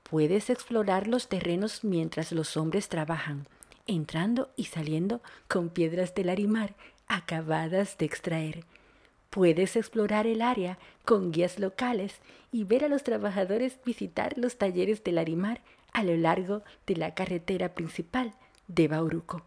Puedes 0.10 0.50
explorar 0.50 1.08
los 1.08 1.30
terrenos 1.30 1.84
mientras 1.84 2.32
los 2.32 2.58
hombres 2.58 2.90
trabajan, 2.90 3.48
entrando 3.86 4.50
y 4.56 4.66
saliendo 4.66 5.22
con 5.48 5.70
piedras 5.70 6.16
del 6.16 6.30
arimar 6.30 6.74
acabadas 7.08 7.98
de 7.98 8.06
extraer. 8.06 8.66
Puedes 9.30 9.76
explorar 9.76 10.26
el 10.26 10.42
área 10.42 10.80
con 11.06 11.32
guías 11.32 11.60
locales 11.60 12.16
y 12.52 12.64
ver 12.64 12.84
a 12.84 12.88
los 12.88 13.04
trabajadores 13.04 13.78
visitar 13.86 14.36
los 14.38 14.58
talleres 14.58 15.04
del 15.04 15.20
Arimar 15.20 15.62
a 15.94 16.04
lo 16.04 16.18
largo 16.18 16.64
de 16.88 16.96
la 16.96 17.14
carretera 17.14 17.76
principal 17.76 18.34
de 18.68 18.88
Bauruco, 18.88 19.44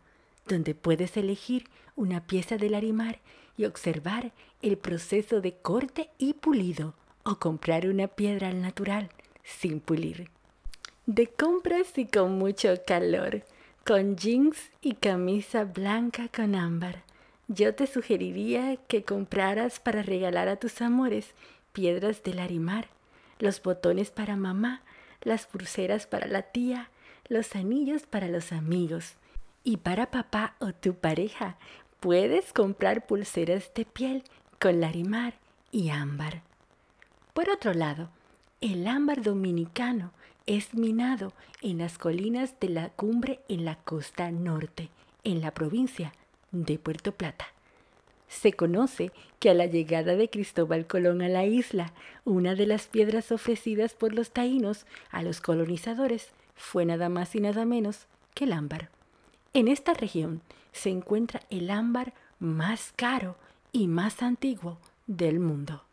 donde 0.47 0.75
puedes 0.75 1.17
elegir 1.17 1.65
una 1.97 2.27
pieza 2.27 2.59
del 2.59 2.75
Arimar 2.75 3.19
y 3.57 3.65
observar 3.65 4.33
el 4.63 4.79
proceso 4.79 5.41
de 5.41 5.57
corte 5.57 6.11
y 6.17 6.35
pulido 6.35 6.95
o 7.25 7.37
comprar 7.37 7.89
una 7.89 8.07
piedra 8.07 8.49
al 8.49 8.63
natural 8.63 9.11
sin 9.43 9.81
pulir. 9.81 10.31
De 11.07 11.27
compras 11.27 11.99
y 11.99 12.07
con 12.07 12.39
mucho 12.39 12.75
calor, 12.87 13.43
con 13.85 14.17
jeans 14.17 14.71
y 14.81 14.95
camisa 14.95 15.65
blanca 15.65 16.29
con 16.29 16.55
ámbar 16.55 17.03
yo 17.55 17.75
te 17.75 17.87
sugeriría 17.87 18.77
que 18.89 19.05
compraras 19.05 19.81
para 19.81 20.03
regalar 20.03 20.49
a 20.49 20.57
tus 20.57 20.81
amores 20.81 21.35
piedras 21.73 22.23
del 22.23 22.39
arimar, 22.39 22.89
los 23.39 23.63
botones 23.63 24.11
para 24.11 24.37
mamá, 24.37 24.83
las 25.23 25.47
pulseras 25.47 26.07
para 26.07 26.27
la 26.27 26.43
tía, 26.43 26.91
los 27.29 27.55
anillos 27.55 28.03
para 28.05 28.29
los 28.29 28.53
amigos. 28.53 29.15
Y 29.65 29.79
para 29.79 30.11
papá 30.11 30.57
o 30.59 30.73
tu 30.73 30.95
pareja, 30.95 31.57
puedes 32.01 32.53
comprar 32.53 33.07
pulseras 33.07 33.73
de 33.75 33.85
piel 33.85 34.25
con 34.61 34.81
larimar 34.81 35.35
y 35.71 35.91
ámbar. 35.91 36.43
Por 37.33 37.49
otro 37.49 37.73
lado, 37.73 38.11
el 38.61 38.87
ámbar 38.87 39.23
dominicano 39.23 40.13
es 40.47 40.75
minado 40.75 41.33
en 41.61 41.79
las 41.79 41.99
colinas 41.99 42.59
de 42.61 42.69
la 42.69 42.91
cumbre 42.91 43.41
en 43.49 43.65
la 43.65 43.77
costa 43.77 44.31
norte, 44.31 44.91
en 45.25 45.41
la 45.41 45.53
provincia 45.53 46.13
de 46.53 46.79
Puerto 46.79 47.13
Plata. 47.13 47.47
Se 48.29 48.53
conoce 48.53 49.13
que 49.41 49.51
a 49.51 49.55
la 49.55 49.67
llegada 49.67 50.15
de 50.17 50.31
Cristóbal 50.31 50.87
Colón 50.87 51.21
a 51.21 51.29
la 51.29 51.45
isla, 51.45 51.93
una 52.25 52.55
de 52.55 52.67
las 52.67 52.87
piedras 52.87 53.33
ofrecidas 53.33 53.95
por 53.95 54.15
los 54.15 54.31
taínos 54.31 54.87
a 55.11 55.23
los 55.23 55.41
colonizadores 55.41 56.31
fue 56.55 56.87
nada 56.87 57.09
más 57.09 57.35
y 57.35 57.41
nada 57.41 57.65
menos 57.65 58.07
que 58.35 58.45
el 58.45 58.53
ámbar. 58.53 58.89
En 59.53 59.69
esta 59.69 59.93
región 59.93 60.41
se 60.73 60.89
encuentra 60.89 61.43
el 61.51 61.71
ámbar 61.71 62.15
más 62.39 62.93
caro 62.97 63.37
y 63.71 63.89
más 63.89 64.23
antiguo 64.23 64.79
del 65.07 65.41
mundo. 65.41 65.85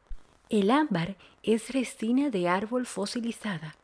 El 0.49 0.71
ámbar 0.71 1.15
es 1.43 1.71
resina 1.71 2.29
de 2.29 2.47
árbol 2.47 2.85
fosilizada. 2.85 3.75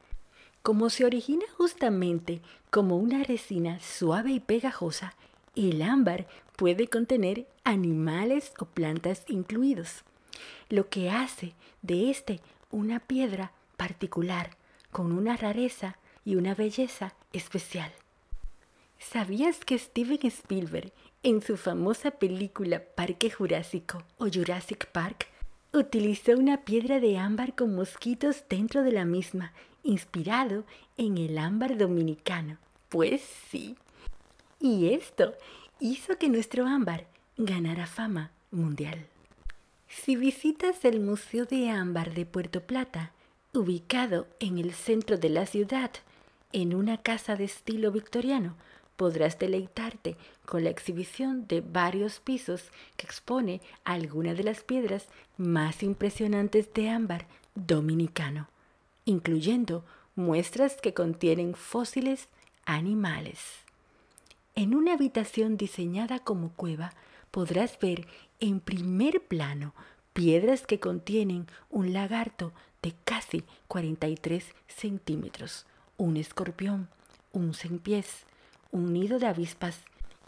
Como 0.62 0.90
se 0.90 1.06
origina 1.06 1.46
justamente 1.58 2.42
como 2.72 2.98
una 2.98 3.24
resina 3.24 3.80
suave 3.82 4.32
y 4.32 4.40
pegajosa, 4.40 5.14
el 5.56 5.82
ámbar 5.82 6.28
puede 6.56 6.88
contener 6.88 7.48
animales 7.64 8.54
o 8.60 8.66
plantas 8.66 9.24
incluidos, 9.28 10.04
lo 10.70 10.90
que 10.90 11.10
hace 11.10 11.54
de 11.82 12.10
este 12.10 12.42
una 12.72 13.00
piedra 13.00 13.52
particular, 13.78 14.52
con 14.92 15.12
una 15.12 15.38
rareza 15.38 15.98
y 16.24 16.36
una 16.36 16.56
belleza 16.56 17.14
especial. 17.34 17.92
¿Sabías 19.00 19.64
que 19.64 19.78
Steven 19.78 20.20
Spielberg, 20.24 20.92
en 21.22 21.42
su 21.42 21.58
famosa 21.58 22.12
película 22.12 22.82
Parque 22.96 23.30
Jurásico 23.30 24.04
o 24.18 24.28
Jurassic 24.32 24.88
Park, 24.88 25.28
utilizó 25.74 26.34
una 26.34 26.64
piedra 26.64 27.00
de 27.00 27.18
ámbar 27.18 27.56
con 27.56 27.76
mosquitos 27.76 28.44
dentro 28.50 28.84
de 28.84 28.92
la 28.92 29.06
misma, 29.06 29.54
inspirado 29.84 30.66
en 30.98 31.18
el 31.18 31.38
ámbar 31.38 31.78
dominicano? 31.78 32.58
Pues 32.90 33.22
sí. 33.50 33.76
Y 34.60 34.94
esto 34.94 35.34
hizo 35.80 36.18
que 36.18 36.30
nuestro 36.30 36.66
ámbar 36.66 37.08
ganara 37.38 37.86
fama 37.86 38.32
mundial. 38.52 39.06
Si 39.88 40.16
visitas 40.16 40.84
el 40.86 41.00
Museo 41.00 41.46
de 41.46 41.70
Ámbar 41.70 42.14
de 42.14 42.26
Puerto 42.26 42.62
Plata, 42.62 43.12
ubicado 43.54 44.28
en 44.40 44.58
el 44.58 44.74
centro 44.74 45.18
de 45.18 45.30
la 45.30 45.46
ciudad, 45.46 45.92
en 46.52 46.76
una 46.76 46.98
casa 47.02 47.36
de 47.36 47.46
estilo 47.46 47.92
victoriano, 47.92 48.56
podrás 48.96 49.38
deleitarte 49.40 50.16
con 50.46 50.64
la 50.64 50.70
exhibición 50.70 51.48
de 51.48 51.62
varios 51.62 52.20
pisos 52.20 52.72
que 52.98 53.06
expone 53.06 53.62
algunas 53.84 54.38
de 54.38 54.44
las 54.44 54.64
piedras 54.64 55.08
más 55.38 55.84
impresionantes 55.84 56.74
de 56.74 56.90
ámbar 56.90 57.28
dominicano, 57.56 58.48
incluyendo 59.06 59.84
muestras 60.16 60.78
que 60.82 60.94
contienen 60.94 61.56
fósiles 61.56 62.30
animales. 62.66 63.65
En 64.58 64.74
una 64.74 64.94
habitación 64.94 65.58
diseñada 65.58 66.20
como 66.20 66.54
cueva 66.54 66.94
podrás 67.30 67.78
ver 67.78 68.08
en 68.40 68.62
primer 68.62 69.22
plano 69.28 69.74
piedras 70.14 70.66
que 70.66 70.80
contienen 70.80 71.46
un 71.70 71.92
lagarto 71.92 72.54
de 72.82 72.96
casi 73.04 73.44
43 73.68 74.46
centímetros, 74.68 75.66
un 75.98 76.16
escorpión, 76.16 76.88
un 77.34 77.52
pies, 77.84 78.26
un 78.72 78.94
nido 78.94 79.20
de 79.20 79.28
avispas 79.28 79.82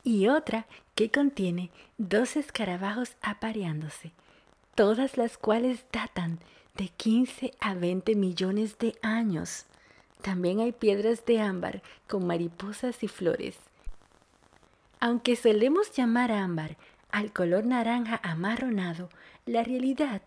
y 0.03 0.27
otra 0.27 0.67
que 0.93 1.09
contiene 1.09 1.71
dos 1.97 2.35
escarabajos 2.35 3.15
apareándose, 3.21 4.11
todas 4.75 5.15
las 5.15 5.37
cuales 5.37 5.85
datan 5.93 6.39
de 6.75 6.89
15 6.89 7.53
a 7.61 7.75
20 7.75 8.15
millones 8.15 8.77
de 8.77 8.93
años. 9.01 9.67
También 10.21 10.59
hay 10.59 10.73
piedras 10.73 11.25
de 11.25 11.39
ámbar 11.39 11.81
con 12.09 12.27
mariposas 12.27 13.03
y 13.03 13.07
flores. 13.07 13.66
Aunque 14.99 15.35
solemos 15.35 15.91
llamar 15.91 16.31
ámbar 16.31 16.77
al 17.11 17.31
color 17.31 17.65
naranja 17.65 18.19
amarronado, 18.23 19.09
la 19.45 19.63
realidad 19.63 20.21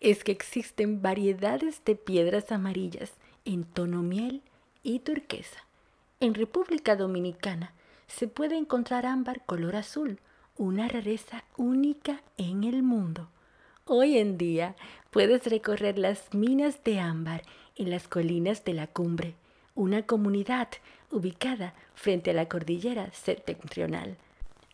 es 0.00 0.24
que 0.24 0.32
existen 0.32 1.02
variedades 1.02 1.84
de 1.84 1.96
piedras 1.96 2.52
amarillas 2.52 3.12
en 3.44 3.64
tono 3.64 4.02
miel 4.02 4.42
y 4.82 5.00
turquesa. 5.00 5.64
En 6.20 6.34
República 6.34 6.96
Dominicana 6.96 7.72
se 8.06 8.28
puede 8.28 8.56
encontrar 8.56 9.06
ámbar 9.06 9.44
color 9.44 9.76
azul, 9.76 10.20
una 10.56 10.86
rareza 10.86 11.44
única 11.56 12.22
en 12.36 12.62
el 12.64 12.82
mundo. 12.82 13.28
Hoy 13.84 14.18
en 14.18 14.38
día 14.38 14.76
puedes 15.10 15.44
recorrer 15.46 15.98
las 15.98 16.32
minas 16.32 16.84
de 16.84 17.00
ámbar 17.00 17.42
en 17.74 17.90
las 17.90 18.06
colinas 18.06 18.64
de 18.64 18.74
la 18.74 18.86
cumbre, 18.86 19.34
una 19.74 20.02
comunidad 20.02 20.68
ubicada 21.10 21.74
frente 21.94 22.30
a 22.30 22.34
la 22.34 22.48
cordillera 22.48 23.10
septentrional, 23.12 24.16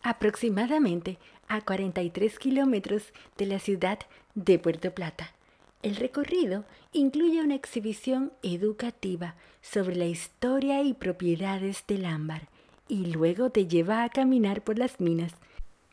aproximadamente 0.01 1.17
a 1.47 1.61
43 1.61 2.39
kilómetros 2.39 3.13
de 3.37 3.45
la 3.45 3.59
ciudad 3.59 3.99
de 4.35 4.59
Puerto 4.59 4.91
Plata. 4.91 5.33
El 5.81 5.95
recorrido 5.95 6.65
incluye 6.91 7.41
una 7.41 7.55
exhibición 7.55 8.33
educativa 8.43 9.35
sobre 9.61 9.95
la 9.95 10.05
historia 10.05 10.81
y 10.83 10.93
propiedades 10.93 11.83
del 11.87 12.05
ámbar 12.05 12.49
y 12.87 13.05
luego 13.07 13.49
te 13.49 13.67
lleva 13.67 14.03
a 14.03 14.09
caminar 14.09 14.61
por 14.61 14.77
las 14.77 14.99
minas 14.99 15.33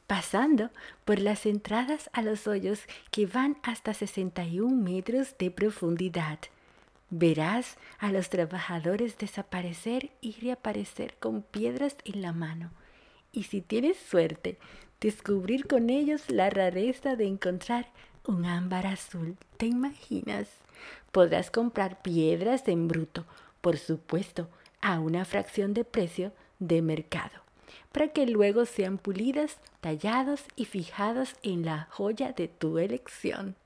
pasando 0.06 0.70
por 1.04 1.18
las 1.18 1.46
entradas 1.46 2.10
a 2.12 2.22
los 2.22 2.46
hoyos 2.46 2.82
que 3.10 3.26
van 3.26 3.58
hasta 3.62 3.94
61 3.94 4.75
metros 4.75 5.36
de 5.38 5.50
profundidad. 5.50 6.38
Verás 7.10 7.76
a 7.98 8.10
los 8.10 8.30
trabajadores 8.30 9.16
desaparecer 9.18 10.10
y 10.20 10.32
reaparecer 10.40 11.14
con 11.18 11.42
piedras 11.42 11.96
en 12.04 12.22
la 12.22 12.32
mano. 12.32 12.70
Y 13.32 13.44
si 13.44 13.60
tienes 13.60 13.96
suerte, 13.96 14.58
descubrir 15.00 15.66
con 15.66 15.90
ellos 15.90 16.30
la 16.30 16.50
rareza 16.50 17.16
de 17.16 17.26
encontrar 17.26 17.86
un 18.26 18.44
ámbar 18.44 18.86
azul. 18.86 19.36
¿Te 19.56 19.66
imaginas? 19.66 20.48
Podrás 21.12 21.50
comprar 21.50 22.02
piedras 22.02 22.66
en 22.68 22.88
bruto, 22.88 23.25
por 23.60 23.78
supuesto, 23.78 24.48
a 24.80 25.00
una 25.00 25.25
fracción 25.25 25.75
de 25.75 25.84
precio 25.84 26.32
de 26.58 26.82
mercado 26.82 27.46
para 27.96 28.08
que 28.08 28.26
luego 28.26 28.66
sean 28.66 28.98
pulidas, 28.98 29.56
tallados 29.80 30.44
y 30.54 30.66
fijados 30.66 31.34
en 31.42 31.64
la 31.64 31.88
joya 31.90 32.32
de 32.32 32.46
tu 32.46 32.76
elección. 32.76 33.56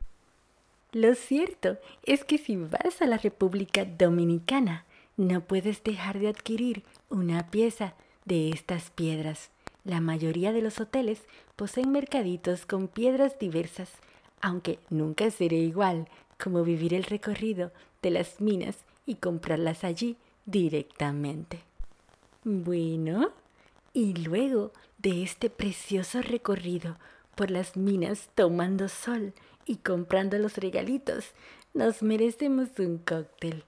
Lo 0.92 1.14
cierto 1.14 1.78
es 2.02 2.24
que 2.24 2.36
si 2.36 2.56
vas 2.56 3.00
a 3.00 3.06
la 3.06 3.16
República 3.16 3.84
Dominicana, 3.84 4.84
no 5.16 5.40
puedes 5.42 5.84
dejar 5.84 6.18
de 6.18 6.28
adquirir 6.28 6.82
una 7.08 7.48
pieza 7.50 7.94
de 8.24 8.50
estas 8.50 8.90
piedras. 8.90 9.50
La 9.84 10.00
mayoría 10.00 10.52
de 10.52 10.62
los 10.62 10.80
hoteles 10.80 11.22
poseen 11.54 11.92
mercaditos 11.92 12.66
con 12.66 12.88
piedras 12.88 13.38
diversas, 13.38 13.90
aunque 14.40 14.80
nunca 14.88 15.30
será 15.30 15.54
igual 15.54 16.08
como 16.42 16.64
vivir 16.64 16.92
el 16.94 17.04
recorrido 17.04 17.70
de 18.02 18.10
las 18.10 18.40
minas 18.40 18.78
y 19.06 19.16
comprarlas 19.16 19.84
allí 19.84 20.16
directamente. 20.44 21.60
Bueno, 22.42 23.30
y 23.92 24.14
luego 24.14 24.72
de 24.98 25.22
este 25.22 25.50
precioso 25.50 26.20
recorrido 26.22 26.96
por 27.36 27.50
las 27.50 27.76
minas 27.76 28.28
tomando 28.34 28.88
sol 28.88 29.34
y 29.66 29.76
comprando 29.76 30.38
los 30.38 30.56
regalitos, 30.56 31.32
nos 31.74 32.02
merecemos 32.02 32.68
un 32.78 32.98
cóctel 32.98 33.64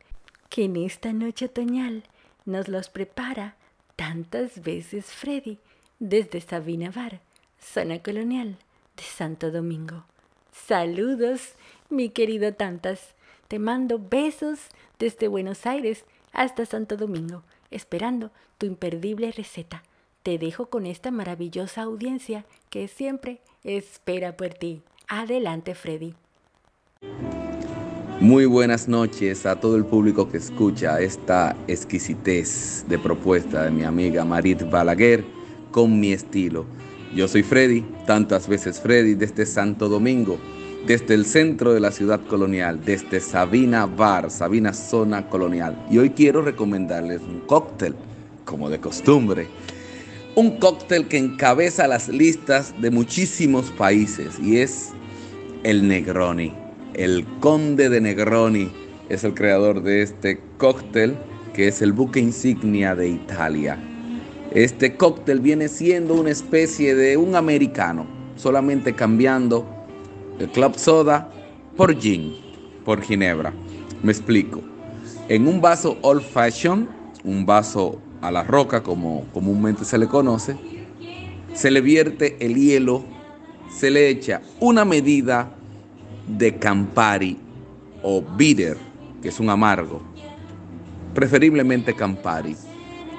que 0.48 0.64
en 0.64 0.76
esta 0.76 1.12
noche 1.12 1.46
otoñal 1.46 2.04
nos 2.44 2.68
los 2.68 2.88
prepara 2.88 3.56
tantas 3.96 4.62
veces 4.62 5.06
Freddy 5.06 5.58
desde 5.98 6.40
Sabina 6.40 6.90
Bar, 6.90 7.20
zona 7.60 8.02
colonial 8.02 8.56
de 8.96 9.02
Santo 9.02 9.50
Domingo. 9.50 10.04
Saludos, 10.52 11.54
mi 11.88 12.10
querido 12.10 12.52
Tantas. 12.54 13.14
Te 13.48 13.58
mando 13.58 13.98
besos 13.98 14.58
desde 14.98 15.28
Buenos 15.28 15.66
Aires 15.66 16.04
hasta 16.32 16.66
Santo 16.66 16.96
Domingo, 16.96 17.42
esperando 17.70 18.30
tu 18.58 18.66
imperdible 18.66 19.30
receta 19.30 19.82
te 20.22 20.38
dejo 20.38 20.66
con 20.66 20.86
esta 20.86 21.10
maravillosa 21.10 21.82
audiencia 21.82 22.44
que 22.70 22.88
siempre 22.88 23.40
espera 23.64 24.36
por 24.36 24.50
ti. 24.54 24.82
Adelante, 25.14 25.74
Freddy. 25.74 26.14
Muy 28.18 28.46
buenas 28.46 28.88
noches 28.88 29.44
a 29.44 29.60
todo 29.60 29.76
el 29.76 29.84
público 29.84 30.30
que 30.30 30.38
escucha 30.38 31.02
esta 31.02 31.54
exquisitez 31.68 32.86
de 32.88 32.98
propuesta 32.98 33.64
de 33.64 33.72
mi 33.72 33.82
amiga 33.82 34.24
Marit 34.24 34.62
Balaguer 34.70 35.22
con 35.70 36.00
mi 36.00 36.14
estilo. 36.14 36.64
Yo 37.14 37.28
soy 37.28 37.42
Freddy, 37.42 37.84
tantas 38.06 38.48
veces 38.48 38.80
Freddy, 38.80 39.12
desde 39.12 39.44
Santo 39.44 39.90
Domingo, 39.90 40.38
desde 40.86 41.12
el 41.12 41.26
centro 41.26 41.74
de 41.74 41.80
la 41.80 41.90
ciudad 41.90 42.22
colonial, 42.26 42.82
desde 42.82 43.20
Sabina 43.20 43.84
Bar, 43.84 44.30
Sabina 44.30 44.72
Zona 44.72 45.28
Colonial. 45.28 45.76
Y 45.90 45.98
hoy 45.98 46.08
quiero 46.08 46.40
recomendarles 46.40 47.20
un 47.20 47.40
cóctel, 47.40 47.94
como 48.46 48.70
de 48.70 48.80
costumbre 48.80 49.46
un 50.34 50.58
cóctel 50.58 51.08
que 51.08 51.18
encabeza 51.18 51.86
las 51.86 52.08
listas 52.08 52.74
de 52.80 52.90
muchísimos 52.90 53.70
países 53.72 54.38
y 54.40 54.58
es 54.58 54.92
el 55.64 55.86
Negroni. 55.86 56.52
El 56.94 57.24
conde 57.40 57.88
de 57.88 58.00
Negroni 58.00 58.70
es 59.08 59.24
el 59.24 59.34
creador 59.34 59.82
de 59.82 60.02
este 60.02 60.40
cóctel 60.58 61.16
que 61.54 61.68
es 61.68 61.82
el 61.82 61.92
buque 61.92 62.20
insignia 62.20 62.94
de 62.94 63.08
Italia. 63.08 63.78
Este 64.52 64.96
cóctel 64.96 65.40
viene 65.40 65.68
siendo 65.68 66.14
una 66.14 66.30
especie 66.30 66.94
de 66.94 67.16
un 67.16 67.36
americano, 67.36 68.06
solamente 68.36 68.94
cambiando 68.94 69.66
el 70.38 70.48
club 70.50 70.76
soda 70.76 71.30
por 71.76 71.98
gin, 71.98 72.34
por 72.84 73.00
ginebra. 73.02 73.52
Me 74.02 74.12
explico. 74.12 74.60
En 75.28 75.46
un 75.46 75.60
vaso 75.60 75.98
old 76.02 76.22
fashion, 76.22 76.88
un 77.24 77.46
vaso 77.46 77.98
a 78.20 78.30
la 78.30 78.44
roca, 78.44 78.82
como 78.82 79.26
comúnmente 79.32 79.84
se 79.84 79.98
le 79.98 80.06
conoce, 80.06 80.56
se 81.54 81.70
le 81.70 81.80
vierte 81.80 82.36
el 82.40 82.54
hielo, 82.54 83.04
se 83.74 83.90
le 83.90 84.08
echa 84.08 84.40
una 84.60 84.84
medida 84.84 85.54
de 86.26 86.56
Campari 86.56 87.38
o 88.02 88.22
bitter, 88.22 88.76
que 89.20 89.28
es 89.28 89.40
un 89.40 89.50
amargo, 89.50 90.02
preferiblemente 91.14 91.94
Campari, 91.94 92.56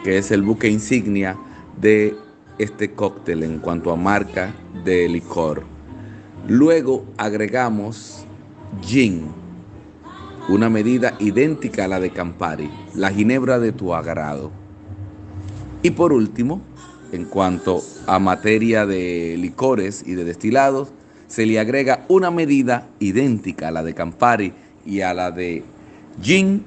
que 0.04 0.18
es 0.18 0.32
el 0.32 0.42
buque 0.42 0.70
insignia 0.70 1.38
de 1.80 2.16
este 2.58 2.92
cóctel 2.94 3.44
en 3.44 3.60
cuanto 3.60 3.92
a 3.92 3.96
marca 3.96 4.54
de 4.84 5.08
licor. 5.10 5.64
Luego 6.48 7.06
agregamos 7.18 8.26
gin, 8.82 9.28
una 10.50 10.70
medida 10.70 11.16
idéntica 11.20 11.86
a 11.86 11.88
la 11.88 12.00
de 12.00 12.12
Campari, 12.12 12.70
la 12.96 13.12
ginebra 13.12 13.60
de 13.60 13.72
tu 13.72 13.94
agrado. 13.94 14.52
Y 15.82 15.92
por 15.92 16.14
último, 16.14 16.62
en 17.14 17.26
cuanto 17.26 17.84
a 18.08 18.18
materia 18.18 18.88
de 18.88 19.38
licores 19.40 20.04
y 20.06 20.16
de 20.16 20.26
destilados, 20.26 20.90
se 21.28 21.46
le 21.46 21.60
agrega 21.60 22.06
una 22.10 22.32
medida 22.32 22.88
idéntica 23.00 23.68
a 23.68 23.72
la 23.72 23.84
de 23.84 23.94
Campari 23.94 24.52
y 24.84 25.02
a 25.02 25.14
la 25.14 25.30
de 25.30 25.64
gin 26.22 26.64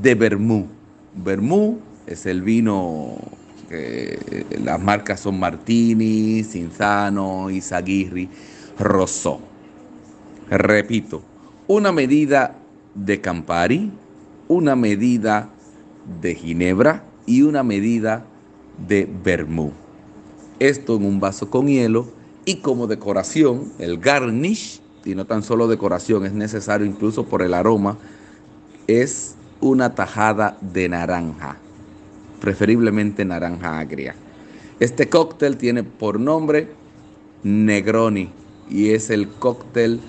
de 0.00 0.14
Bermú. 0.14 0.68
Bermú 1.14 1.80
es 2.06 2.24
el 2.26 2.42
vino, 2.42 3.16
que 3.68 4.46
las 4.62 4.80
marcas 4.80 5.20
son 5.20 5.40
Martini, 5.40 6.44
Cinzano, 6.44 7.50
Izaguirri, 7.50 8.28
Rosso. 8.78 9.40
Repito, 10.48 11.22
una 11.66 11.90
medida 11.90 12.56
de 12.94 13.20
Campari, 13.20 13.90
una 14.46 14.76
medida 14.76 15.48
de 16.20 16.36
Ginebra 16.36 17.04
y 17.26 17.42
una 17.42 17.64
medida 17.64 18.18
de 18.18 18.30
vermú. 18.86 19.72
Esto 20.58 20.96
en 20.96 21.04
un 21.04 21.20
vaso 21.20 21.50
con 21.50 21.66
hielo 21.66 22.06
y 22.44 22.56
como 22.56 22.86
decoración, 22.86 23.72
el 23.78 23.98
garnish, 23.98 24.80
y 25.04 25.14
no 25.14 25.24
tan 25.24 25.42
solo 25.42 25.68
decoración, 25.68 26.26
es 26.26 26.32
necesario 26.32 26.86
incluso 26.86 27.24
por 27.24 27.42
el 27.42 27.54
aroma, 27.54 27.98
es 28.86 29.36
una 29.60 29.94
tajada 29.94 30.58
de 30.60 30.88
naranja, 30.88 31.56
preferiblemente 32.40 33.24
naranja 33.24 33.78
agria. 33.78 34.14
Este 34.80 35.08
cóctel 35.08 35.56
tiene 35.56 35.82
por 35.82 36.18
nombre 36.18 36.68
Negroni 37.42 38.30
y 38.68 38.90
es 38.90 39.10
el 39.10 39.28
cóctel 39.28 40.00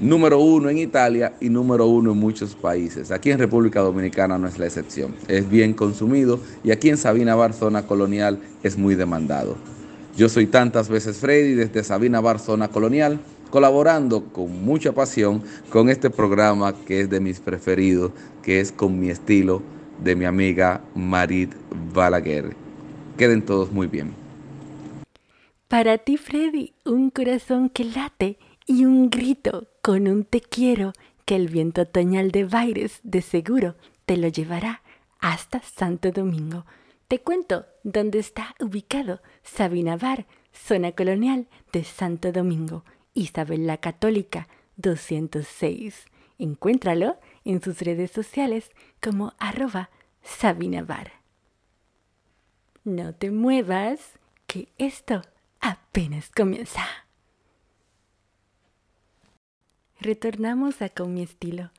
número 0.00 0.38
uno 0.40 0.68
en 0.68 0.78
Italia 0.78 1.34
y 1.40 1.48
número 1.48 1.86
uno 1.86 2.12
en 2.12 2.18
muchos 2.18 2.54
países. 2.54 3.10
Aquí 3.10 3.30
en 3.30 3.38
República 3.38 3.80
Dominicana 3.80 4.38
no 4.38 4.46
es 4.46 4.58
la 4.58 4.66
excepción. 4.66 5.14
Es 5.28 5.48
bien 5.48 5.72
consumido 5.72 6.40
y 6.62 6.70
aquí 6.70 6.88
en 6.88 6.96
Sabina 6.96 7.34
Bar, 7.34 7.52
zona 7.52 7.86
colonial, 7.86 8.38
es 8.62 8.76
muy 8.76 8.94
demandado. 8.94 9.56
Yo 10.16 10.28
soy 10.28 10.46
tantas 10.46 10.88
veces 10.88 11.18
Freddy 11.18 11.54
desde 11.54 11.84
Sabina 11.84 12.20
Bar 12.20 12.40
Zona 12.40 12.68
Colonial, 12.68 13.20
colaborando 13.50 14.24
con 14.24 14.64
mucha 14.64 14.92
pasión 14.92 15.42
con 15.70 15.88
este 15.88 16.10
programa 16.10 16.74
que 16.74 17.00
es 17.02 17.10
de 17.10 17.20
mis 17.20 17.40
preferidos, 17.40 18.10
que 18.42 18.60
es 18.60 18.72
con 18.72 18.98
mi 18.98 19.10
estilo 19.10 19.62
de 20.02 20.16
mi 20.16 20.24
amiga 20.24 20.80
Marit 20.94 21.52
Balaguer. 21.94 22.56
Queden 23.16 23.42
todos 23.42 23.72
muy 23.72 23.86
bien. 23.86 24.12
Para 25.68 25.98
ti, 25.98 26.16
Freddy, 26.16 26.72
un 26.84 27.10
corazón 27.10 27.68
que 27.68 27.84
late 27.84 28.38
y 28.66 28.84
un 28.84 29.10
grito 29.10 29.66
con 29.88 30.06
un 30.06 30.24
te 30.24 30.42
quiero 30.42 30.92
que 31.24 31.34
el 31.34 31.48
viento 31.48 31.80
otoñal 31.80 32.30
de 32.30 32.44
Baires 32.44 33.00
de 33.04 33.22
seguro 33.22 33.74
te 34.04 34.18
lo 34.18 34.28
llevará 34.28 34.82
hasta 35.18 35.62
Santo 35.62 36.12
Domingo. 36.12 36.66
Te 37.08 37.20
cuento 37.20 37.64
dónde 37.84 38.18
está 38.18 38.54
ubicado 38.60 39.22
Sabina 39.42 39.96
Bar, 39.96 40.26
zona 40.52 40.92
colonial 40.92 41.48
de 41.72 41.84
Santo 41.84 42.32
Domingo, 42.32 42.84
Isabel 43.14 43.66
la 43.66 43.78
Católica 43.78 44.46
206. 44.76 46.04
Encuéntralo 46.38 47.16
en 47.46 47.62
sus 47.62 47.80
redes 47.80 48.10
sociales 48.10 48.70
como 49.00 49.32
arroba 49.38 49.88
Sabinabar. 50.22 51.12
No 52.84 53.14
te 53.14 53.30
muevas, 53.30 54.18
que 54.46 54.68
esto 54.76 55.22
apenas 55.62 56.28
comienza. 56.28 57.07
Retornamos 60.00 60.80
a 60.80 60.90
Con 60.90 61.14
mi 61.14 61.22
estilo. 61.22 61.72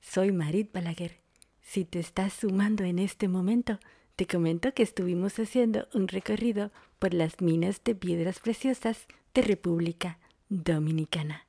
Soy 0.00 0.32
Marit 0.32 0.72
Balaguer. 0.72 1.20
Si 1.62 1.84
te 1.84 2.00
estás 2.00 2.32
sumando 2.32 2.82
en 2.82 2.98
este 2.98 3.28
momento, 3.28 3.78
te 4.16 4.26
comento 4.26 4.74
que 4.74 4.82
estuvimos 4.82 5.38
haciendo 5.38 5.86
un 5.94 6.08
recorrido 6.08 6.72
por 6.98 7.14
las 7.14 7.40
minas 7.40 7.80
de 7.84 7.94
piedras 7.94 8.40
preciosas 8.40 9.06
de 9.34 9.42
República 9.42 10.18
Dominicana. 10.48 11.46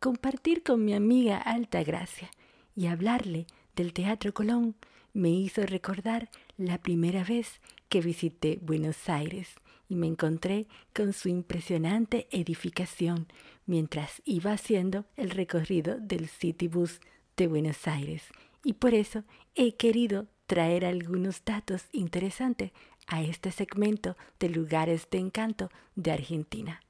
Compartir 0.00 0.62
con 0.62 0.84
mi 0.84 0.92
amiga 0.92 1.38
Alta 1.38 1.82
Gracia 1.82 2.30
y 2.76 2.88
hablarle 2.88 3.46
del 3.74 3.94
Teatro 3.94 4.34
Colón 4.34 4.74
me 5.14 5.30
hizo 5.30 5.62
recordar 5.62 6.28
la 6.58 6.76
primera 6.76 7.24
vez 7.24 7.62
que 7.88 8.02
visité 8.02 8.58
Buenos 8.60 9.08
Aires 9.08 9.48
y 9.88 9.96
me 9.96 10.06
encontré 10.06 10.66
con 10.94 11.12
su 11.12 11.28
impresionante 11.28 12.28
edificación 12.30 13.26
mientras 13.66 14.22
iba 14.24 14.52
haciendo 14.52 15.04
el 15.16 15.30
recorrido 15.30 15.98
del 15.98 16.28
City 16.28 16.68
Bus 16.68 17.00
de 17.36 17.46
Buenos 17.46 17.86
Aires 17.86 18.22
y 18.64 18.74
por 18.74 18.94
eso 18.94 19.24
he 19.54 19.74
querido 19.74 20.26
traer 20.46 20.84
algunos 20.84 21.44
datos 21.44 21.84
interesantes 21.92 22.72
a 23.06 23.22
este 23.22 23.50
segmento 23.50 24.16
de 24.38 24.48
lugares 24.48 25.08
de 25.10 25.18
encanto 25.18 25.70
de 25.96 26.12
Argentina. 26.12 26.80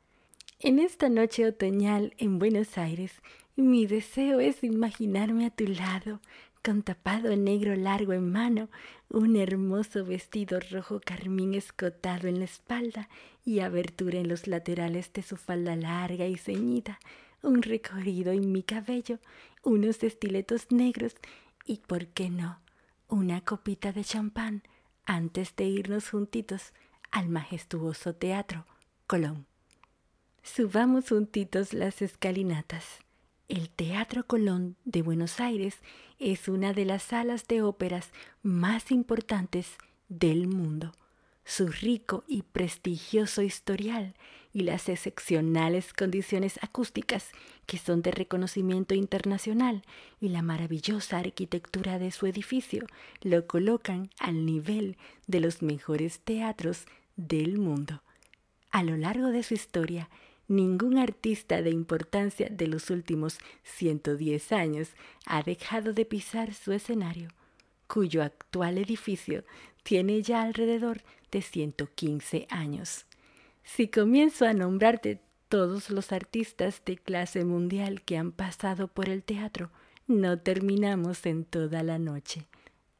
En 0.58 0.78
esta 0.78 1.08
noche 1.08 1.46
otoñal 1.46 2.14
en 2.18 2.38
Buenos 2.38 2.78
Aires, 2.78 3.12
mi 3.56 3.86
deseo 3.86 4.40
es 4.40 4.62
imaginarme 4.62 5.46
a 5.46 5.50
tu 5.50 5.66
lado, 5.66 6.20
con 6.62 6.82
tapado 6.82 7.36
negro 7.36 7.74
largo 7.74 8.12
en 8.12 8.30
mano, 8.30 8.68
un 9.08 9.36
hermoso 9.36 10.04
vestido 10.04 10.60
rojo 10.70 11.00
carmín 11.04 11.54
escotado 11.54 12.28
en 12.28 12.38
la 12.38 12.44
espalda 12.44 13.08
y 13.44 13.60
abertura 13.60 14.20
en 14.20 14.28
los 14.28 14.46
laterales 14.46 15.12
de 15.12 15.22
su 15.22 15.36
falda 15.36 15.74
larga 15.74 16.26
y 16.26 16.36
ceñida, 16.36 17.00
un 17.42 17.62
recorrido 17.62 18.32
en 18.32 18.52
mi 18.52 18.62
cabello, 18.62 19.18
unos 19.64 20.02
estiletos 20.04 20.70
negros 20.70 21.16
y, 21.64 21.78
¿por 21.78 22.06
qué 22.06 22.30
no?, 22.30 22.60
una 23.08 23.40
copita 23.42 23.92
de 23.92 24.04
champán 24.04 24.62
antes 25.04 25.54
de 25.56 25.64
irnos 25.64 26.10
juntitos 26.10 26.72
al 27.10 27.28
majestuoso 27.28 28.14
teatro 28.14 28.64
Colón. 29.06 29.46
Subamos 30.42 31.08
juntitos 31.10 31.74
las 31.74 32.00
escalinatas. 32.00 33.00
El 33.48 33.68
Teatro 33.68 34.26
Colón 34.26 34.76
de 34.84 35.02
Buenos 35.02 35.40
Aires 35.40 35.82
es 36.18 36.48
una 36.48 36.72
de 36.72 36.84
las 36.84 37.02
salas 37.02 37.46
de 37.48 37.62
óperas 37.62 38.10
más 38.42 38.90
importantes 38.90 39.76
del 40.08 40.46
mundo. 40.46 40.92
Su 41.44 41.66
rico 41.66 42.24
y 42.28 42.42
prestigioso 42.42 43.42
historial 43.42 44.14
y 44.52 44.62
las 44.62 44.88
excepcionales 44.88 45.92
condiciones 45.92 46.58
acústicas 46.62 47.30
que 47.66 47.78
son 47.78 48.00
de 48.00 48.12
reconocimiento 48.12 48.94
internacional 48.94 49.82
y 50.20 50.28
la 50.28 50.42
maravillosa 50.42 51.18
arquitectura 51.18 51.98
de 51.98 52.10
su 52.12 52.26
edificio 52.26 52.86
lo 53.22 53.46
colocan 53.46 54.10
al 54.18 54.46
nivel 54.46 54.96
de 55.26 55.40
los 55.40 55.62
mejores 55.62 56.20
teatros 56.20 56.86
del 57.16 57.58
mundo. 57.58 58.02
A 58.70 58.82
lo 58.84 58.96
largo 58.96 59.28
de 59.28 59.42
su 59.42 59.54
historia, 59.54 60.08
ningún 60.48 60.98
artista 60.98 61.62
de 61.62 61.70
importancia 61.70 62.48
de 62.50 62.66
los 62.66 62.90
últimos 62.90 63.38
110 63.64 64.52
años 64.52 64.90
ha 65.26 65.42
dejado 65.42 65.92
de 65.92 66.04
pisar 66.04 66.54
su 66.54 66.72
escenario, 66.72 67.28
cuyo 67.86 68.22
actual 68.22 68.78
edificio 68.78 69.44
tiene 69.82 70.22
ya 70.22 70.42
alrededor 70.42 71.02
de 71.30 71.42
115 71.42 72.46
años. 72.50 73.06
Si 73.64 73.88
comienzo 73.88 74.46
a 74.46 74.54
nombrarte 74.54 75.20
todos 75.48 75.90
los 75.90 76.12
artistas 76.12 76.82
de 76.84 76.96
clase 76.96 77.44
mundial 77.44 78.02
que 78.02 78.16
han 78.16 78.32
pasado 78.32 78.88
por 78.88 79.08
el 79.08 79.22
teatro, 79.22 79.70
no 80.06 80.38
terminamos 80.38 81.26
en 81.26 81.44
toda 81.44 81.82
la 81.82 81.98
noche. 81.98 82.46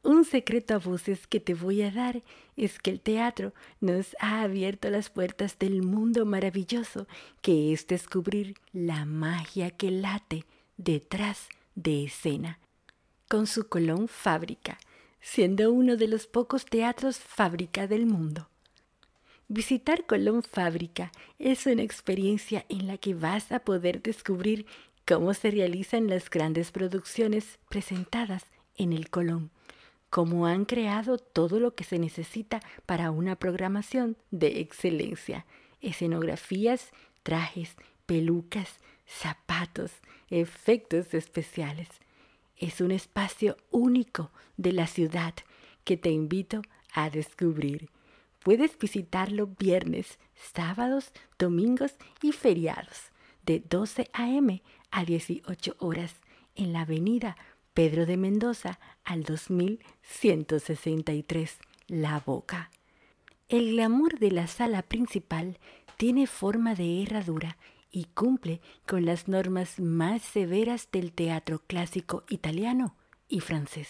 Un 0.02 0.24
secreto 0.24 0.74
a 0.74 0.78
voces 0.78 1.28
que 1.28 1.38
te 1.38 1.54
voy 1.54 1.82
a 1.82 1.92
dar 1.92 2.22
es 2.56 2.80
que 2.80 2.90
el 2.90 3.00
teatro 3.00 3.54
nos 3.80 4.16
ha 4.18 4.42
abierto 4.42 4.90
las 4.90 5.10
puertas 5.10 5.60
del 5.60 5.82
mundo 5.82 6.26
maravilloso 6.26 7.06
que 7.40 7.72
es 7.72 7.86
descubrir 7.86 8.56
la 8.72 9.04
magia 9.04 9.70
que 9.70 9.92
late 9.92 10.44
detrás 10.76 11.48
de 11.76 12.04
escena, 12.04 12.58
con 13.28 13.46
su 13.46 13.68
Colón 13.68 14.08
Fábrica, 14.08 14.78
siendo 15.20 15.70
uno 15.72 15.96
de 15.96 16.08
los 16.08 16.26
pocos 16.26 16.64
teatros 16.64 17.20
fábrica 17.20 17.86
del 17.86 18.06
mundo. 18.06 18.48
Visitar 19.46 20.04
Colón 20.04 20.42
Fábrica 20.42 21.12
es 21.38 21.64
una 21.66 21.82
experiencia 21.82 22.66
en 22.68 22.88
la 22.88 22.98
que 22.98 23.14
vas 23.14 23.52
a 23.52 23.60
poder 23.60 24.02
descubrir 24.02 24.66
cómo 25.06 25.32
se 25.32 25.52
realizan 25.52 26.08
las 26.08 26.28
grandes 26.28 26.72
producciones 26.72 27.60
presentadas 27.68 28.46
en 28.76 28.92
el 28.92 29.08
Colón 29.08 29.52
cómo 30.12 30.44
han 30.44 30.66
creado 30.66 31.16
todo 31.16 31.59
lo 31.59 31.75
que 31.75 31.85
se 31.85 31.98
necesita 31.98 32.61
para 32.85 33.11
una 33.11 33.35
programación 33.37 34.18
de 34.31 34.61
excelencia. 34.61 35.46
Escenografías, 35.81 36.90
trajes, 37.22 37.77
pelucas, 38.05 38.79
zapatos, 39.07 39.90
efectos 40.29 41.14
especiales. 41.14 41.88
Es 42.59 42.83
un 42.83 42.90
espacio 42.90 43.57
único 43.70 44.31
de 44.59 44.72
la 44.72 44.87
ciudad 44.87 45.33
que 45.83 45.96
te 45.96 46.11
invito 46.11 46.61
a 46.92 47.09
descubrir. 47.09 47.88
Puedes 48.40 48.79
visitarlo 48.79 49.46
viernes, 49.46 50.18
sábados, 50.35 51.11
domingos 51.38 51.94
y 52.20 52.33
feriados, 52.33 53.12
de 53.46 53.61
12 53.61 54.11
a.m. 54.12 54.62
a 54.90 55.07
18 55.07 55.75
horas, 55.79 56.16
en 56.55 56.75
la 56.75 56.83
avenida 56.83 57.38
Pedro 57.74 58.04
de 58.04 58.18
Mendoza 58.18 58.78
al 59.02 59.24
2163, 59.24 61.56
La 61.87 62.20
Boca. 62.20 62.70
El 63.48 63.72
glamour 63.72 64.18
de 64.18 64.30
la 64.30 64.46
sala 64.46 64.82
principal 64.82 65.58
tiene 65.96 66.26
forma 66.26 66.74
de 66.74 67.02
herradura 67.02 67.56
y 67.90 68.08
cumple 68.12 68.61
con 68.87 69.06
las 69.06 69.26
normas 69.26 69.80
más 69.80 70.20
severas 70.20 70.90
del 70.92 71.12
teatro 71.12 71.62
clásico 71.66 72.24
italiano 72.28 72.94
y 73.26 73.40
francés. 73.40 73.88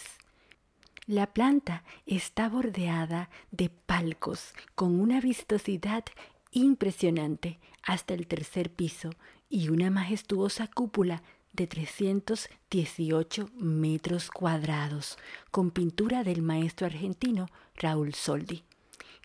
La 1.07 1.33
planta 1.33 1.83
está 2.07 2.49
bordeada 2.49 3.31
de 3.51 3.69
palcos 3.69 4.55
con 4.77 5.01
una 5.01 5.21
vistosidad 5.21 6.05
impresionante 6.53 7.59
hasta 7.83 8.15
el 8.15 8.29
tercer 8.29 8.71
piso 8.71 9.11
y 9.49 9.71
una 9.71 9.91
majestuosa 9.91 10.69
cúpula 10.69 11.25
de 11.53 11.67
318 11.67 13.51
metros 13.57 14.31
cuadrados, 14.31 15.19
con 15.51 15.71
pintura 15.71 16.25
del 16.25 16.43
maestro 16.43 16.87
argentino 16.87 17.49
Raúl 17.77 18.15
Soldi, 18.15 18.65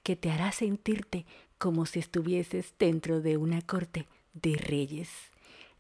que 0.04 0.16
te 0.16 0.32
hará 0.32 0.52
sentirte 0.52 1.26
como 1.58 1.86
si 1.86 2.00
estuvieses 2.00 2.74
dentro 2.78 3.22
de 3.22 3.38
una 3.38 3.62
corte 3.62 4.08
de 4.34 4.56
reyes. 4.56 5.10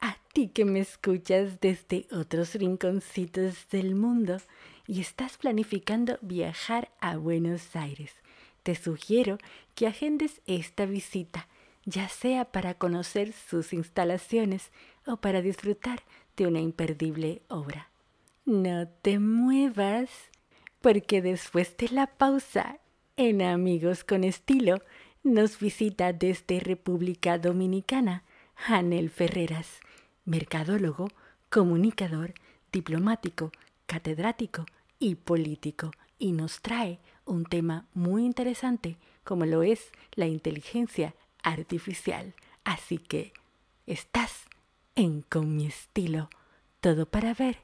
A 0.00 0.16
ti 0.32 0.48
que 0.50 0.64
me 0.64 0.78
escuchas 0.78 1.58
desde 1.58 2.06
otros 2.12 2.54
rinconcitos 2.54 3.68
del 3.70 3.96
mundo 3.96 4.36
y 4.86 5.00
estás 5.00 5.36
planificando 5.36 6.20
viajar 6.22 6.92
a 7.00 7.16
Buenos 7.16 7.74
Aires, 7.74 8.12
te 8.62 8.76
sugiero 8.76 9.38
que 9.74 9.88
agendes 9.88 10.40
esta 10.46 10.86
visita, 10.86 11.48
ya 11.86 12.08
sea 12.08 12.44
para 12.44 12.74
conocer 12.74 13.32
sus 13.32 13.72
instalaciones 13.72 14.70
o 15.08 15.16
para 15.16 15.42
disfrutar 15.42 16.04
de 16.36 16.46
una 16.46 16.60
imperdible 16.60 17.42
obra. 17.48 17.90
No 18.44 18.86
te 18.86 19.18
muevas, 19.18 20.08
porque 20.80 21.20
después 21.20 21.76
de 21.78 21.88
la 21.88 22.06
pausa, 22.06 22.78
en 23.16 23.42
Amigos 23.42 24.04
con 24.04 24.22
Estilo, 24.22 24.82
nos 25.22 25.58
visita 25.58 26.12
desde 26.12 26.60
República 26.60 27.38
Dominicana 27.38 28.24
Hanel 28.66 29.10
Ferreras, 29.10 29.80
mercadólogo, 30.24 31.08
comunicador, 31.48 32.34
diplomático, 32.72 33.52
catedrático 33.86 34.66
y 34.98 35.16
político, 35.16 35.90
y 36.18 36.32
nos 36.32 36.60
trae 36.60 37.00
un 37.24 37.44
tema 37.44 37.86
muy 37.94 38.24
interesante 38.24 38.96
como 39.24 39.46
lo 39.46 39.62
es 39.62 39.90
la 40.14 40.26
inteligencia 40.26 41.14
artificial. 41.42 42.34
Así 42.64 42.98
que, 42.98 43.32
¿estás 43.86 44.44
en 44.94 45.22
Con 45.22 45.56
mi 45.56 45.66
estilo, 45.66 46.28
todo 46.80 47.06
para 47.06 47.34
ver 47.34 47.58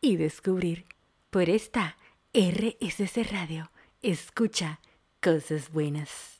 y 0.00 0.16
descubrir. 0.16 0.84
Por 1.30 1.48
esta 1.48 1.96
RSC 2.32 3.24
Radio, 3.30 3.70
escucha 4.02 4.80
cosas 5.20 5.72
buenas. 5.72 6.33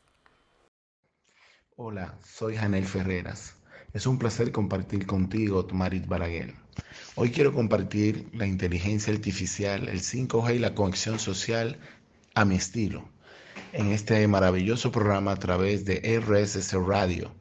Hola, 1.76 2.16
soy 2.24 2.54
Janel 2.54 2.84
Ferreras. 2.84 3.56
Es 3.92 4.06
un 4.06 4.16
placer 4.16 4.52
compartir 4.52 5.06
contigo, 5.06 5.66
Marit 5.72 6.06
Balaguer. 6.06 6.54
Hoy 7.16 7.32
quiero 7.32 7.52
compartir 7.52 8.28
la 8.32 8.46
inteligencia 8.46 9.12
artificial, 9.12 9.88
el 9.88 10.00
5G 10.00 10.54
y 10.54 10.58
la 10.60 10.76
conexión 10.76 11.18
social 11.18 11.80
a 12.34 12.44
mi 12.44 12.54
estilo 12.54 13.08
en 13.72 13.88
este 13.88 14.28
maravilloso 14.28 14.92
programa 14.92 15.32
a 15.32 15.37
través 15.37 15.84
de 15.84 16.20
RSS 16.20 16.74
Radio 16.74 17.34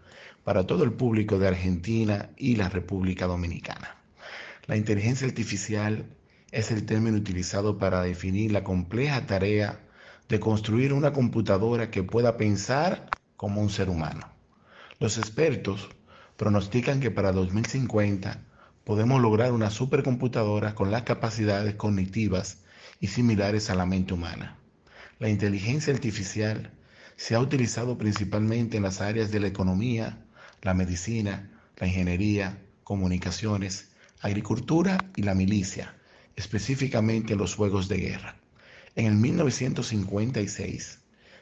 para 0.44 0.66
todo 0.66 0.84
el 0.84 0.94
público 0.94 1.38
de 1.38 1.50
Argentina 1.50 2.32
y 2.36 2.56
la 2.56 2.70
República 2.70 3.28
Dominicana. 3.28 3.98
La 4.66 4.78
inteligencia 4.78 5.28
artificial 5.28 6.08
es 6.50 6.72
el 6.72 6.88
término 6.88 7.18
utilizado 7.18 7.78
para 7.78 8.02
definir 8.02 8.52
la 8.52 8.64
compleja 8.64 9.28
tarea 9.28 9.80
de 10.28 10.40
construir 10.40 10.92
una 10.92 11.14
computadora 11.14 11.92
que 11.92 12.02
pueda 12.02 12.36
pensar 12.36 13.12
como 13.44 13.60
un 13.60 13.70
ser 13.70 13.90
humano. 13.90 14.26
Los 15.00 15.18
expertos 15.18 15.90
pronostican 16.38 17.02
que 17.02 17.12
para 17.12 17.34
2050 17.34 18.40
podemos 18.86 19.22
lograr 19.22 19.52
una 19.52 19.70
supercomputadora 19.70 20.76
con 20.76 20.92
las 20.92 21.02
capacidades 21.02 21.76
cognitivas 21.76 22.60
y 23.02 23.08
similares 23.08 23.70
a 23.70 23.76
la 23.76 23.86
mente 23.86 24.14
humana. 24.14 24.56
La 25.20 25.28
inteligencia 25.28 25.94
artificial 25.94 26.72
se 27.18 27.36
ha 27.36 27.42
utilizado 27.42 27.98
principalmente 27.98 28.78
en 28.78 28.84
las 28.84 29.02
áreas 29.02 29.30
de 29.30 29.42
la 29.42 29.48
economía, 29.48 30.24
la 30.62 30.74
medicina, 30.74 31.52
la 31.76 31.88
ingeniería, 31.88 32.64
comunicaciones, 32.86 33.92
agricultura 34.22 35.00
y 35.18 35.24
la 35.24 35.36
milicia, 35.36 35.94
específicamente 36.38 37.34
en 37.34 37.40
los 37.40 37.56
juegos 37.56 37.90
de 37.90 37.98
guerra. 37.98 38.38
En 38.96 39.06
el 39.06 39.16
1956, 39.16 41.00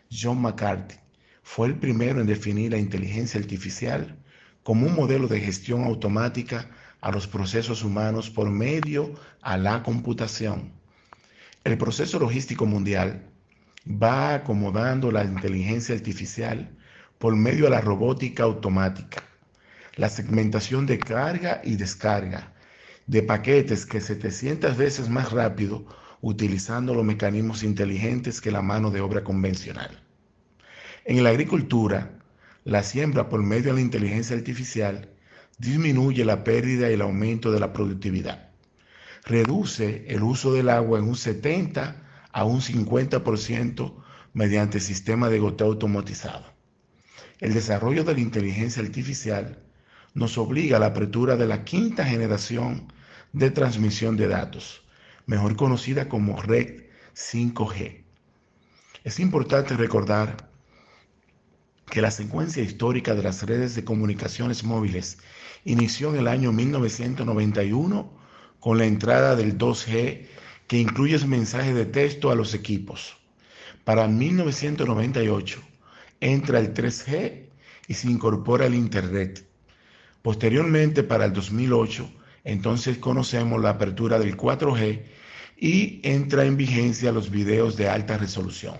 John 0.09 0.41
McCarthy 0.41 0.95
fue 1.43 1.67
el 1.67 1.75
primero 1.75 2.21
en 2.21 2.27
definir 2.27 2.71
la 2.71 2.77
inteligencia 2.77 3.39
artificial 3.39 4.17
como 4.63 4.87
un 4.87 4.95
modelo 4.95 5.27
de 5.27 5.39
gestión 5.39 5.83
automática 5.83 6.69
a 7.01 7.11
los 7.11 7.27
procesos 7.27 7.83
humanos 7.83 8.29
por 8.29 8.49
medio 8.49 9.13
a 9.41 9.57
la 9.57 9.83
computación. 9.83 10.71
El 11.63 11.77
proceso 11.77 12.19
logístico 12.19 12.65
mundial 12.65 13.29
va 13.87 14.35
acomodando 14.35 15.11
la 15.11 15.23
inteligencia 15.23 15.95
artificial 15.95 16.77
por 17.17 17.35
medio 17.35 17.65
de 17.65 17.71
la 17.71 17.81
robótica 17.81 18.43
automática, 18.43 19.23
la 19.95 20.09
segmentación 20.09 20.85
de 20.85 20.99
carga 20.99 21.61
y 21.63 21.75
descarga 21.75 22.53
de 23.07 23.23
paquetes 23.23 23.85
que 23.85 23.99
700 23.99 24.77
veces 24.77 25.09
más 25.09 25.31
rápido 25.31 25.85
utilizando 26.21 26.93
los 26.93 27.03
mecanismos 27.03 27.63
inteligentes 27.63 28.41
que 28.41 28.51
la 28.51 28.61
mano 28.61 28.91
de 28.91 29.01
obra 29.01 29.23
convencional. 29.23 30.00
En 31.03 31.23
la 31.23 31.31
agricultura, 31.31 32.11
la 32.63 32.83
siembra 32.83 33.27
por 33.27 33.41
medio 33.41 33.71
de 33.71 33.73
la 33.73 33.81
inteligencia 33.81 34.35
artificial 34.35 35.09
disminuye 35.57 36.23
la 36.23 36.43
pérdida 36.43 36.91
y 36.91 36.93
el 36.93 37.01
aumento 37.01 37.51
de 37.51 37.59
la 37.59 37.73
productividad. 37.73 38.49
Reduce 39.25 40.05
el 40.07 40.21
uso 40.21 40.53
del 40.53 40.69
agua 40.69 40.99
en 40.99 41.05
un 41.05 41.15
70 41.15 41.95
a 42.31 42.45
un 42.45 42.61
50% 42.61 43.95
mediante 44.33 44.79
sistema 44.79 45.29
de 45.29 45.39
goteo 45.39 45.67
automatizado. 45.67 46.45
El 47.39 47.55
desarrollo 47.55 48.03
de 48.03 48.13
la 48.13 48.19
inteligencia 48.19 48.83
artificial 48.83 49.57
nos 50.13 50.37
obliga 50.37 50.77
a 50.77 50.79
la 50.79 50.87
apertura 50.87 51.35
de 51.35 51.47
la 51.47 51.63
quinta 51.63 52.05
generación 52.05 52.93
de 53.33 53.49
transmisión 53.49 54.17
de 54.17 54.27
datos, 54.27 54.83
mejor 55.25 55.55
conocida 55.55 56.07
como 56.07 56.39
red 56.43 56.83
5G. 57.15 58.03
Es 59.03 59.19
importante 59.19 59.75
recordar 59.75 60.50
que 61.91 62.01
la 62.01 62.09
secuencia 62.09 62.63
histórica 62.63 63.13
de 63.15 63.21
las 63.21 63.43
redes 63.43 63.75
de 63.75 63.83
comunicaciones 63.83 64.63
móviles 64.63 65.17
inició 65.65 66.11
en 66.11 66.19
el 66.19 66.27
año 66.29 66.53
1991 66.53 68.09
con 68.61 68.77
la 68.77 68.85
entrada 68.85 69.35
del 69.35 69.57
2G 69.57 70.25
que 70.67 70.77
incluye 70.77 71.19
mensajes 71.27 71.75
de 71.75 71.85
texto 71.85 72.31
a 72.31 72.35
los 72.35 72.53
equipos. 72.53 73.17
Para 73.83 74.07
1998 74.07 75.61
entra 76.21 76.59
el 76.59 76.73
3G 76.73 77.47
y 77.89 77.93
se 77.93 78.09
incorpora 78.09 78.67
el 78.67 78.75
Internet. 78.75 79.45
Posteriormente, 80.21 81.03
para 81.03 81.25
el 81.25 81.33
2008, 81.33 82.09
entonces 82.45 82.99
conocemos 82.99 83.61
la 83.61 83.71
apertura 83.71 84.17
del 84.17 84.37
4G 84.37 85.01
y 85.57 85.99
entra 86.03 86.45
en 86.45 86.55
vigencia 86.55 87.11
los 87.11 87.29
videos 87.29 87.75
de 87.75 87.89
alta 87.89 88.17
resolución. 88.17 88.77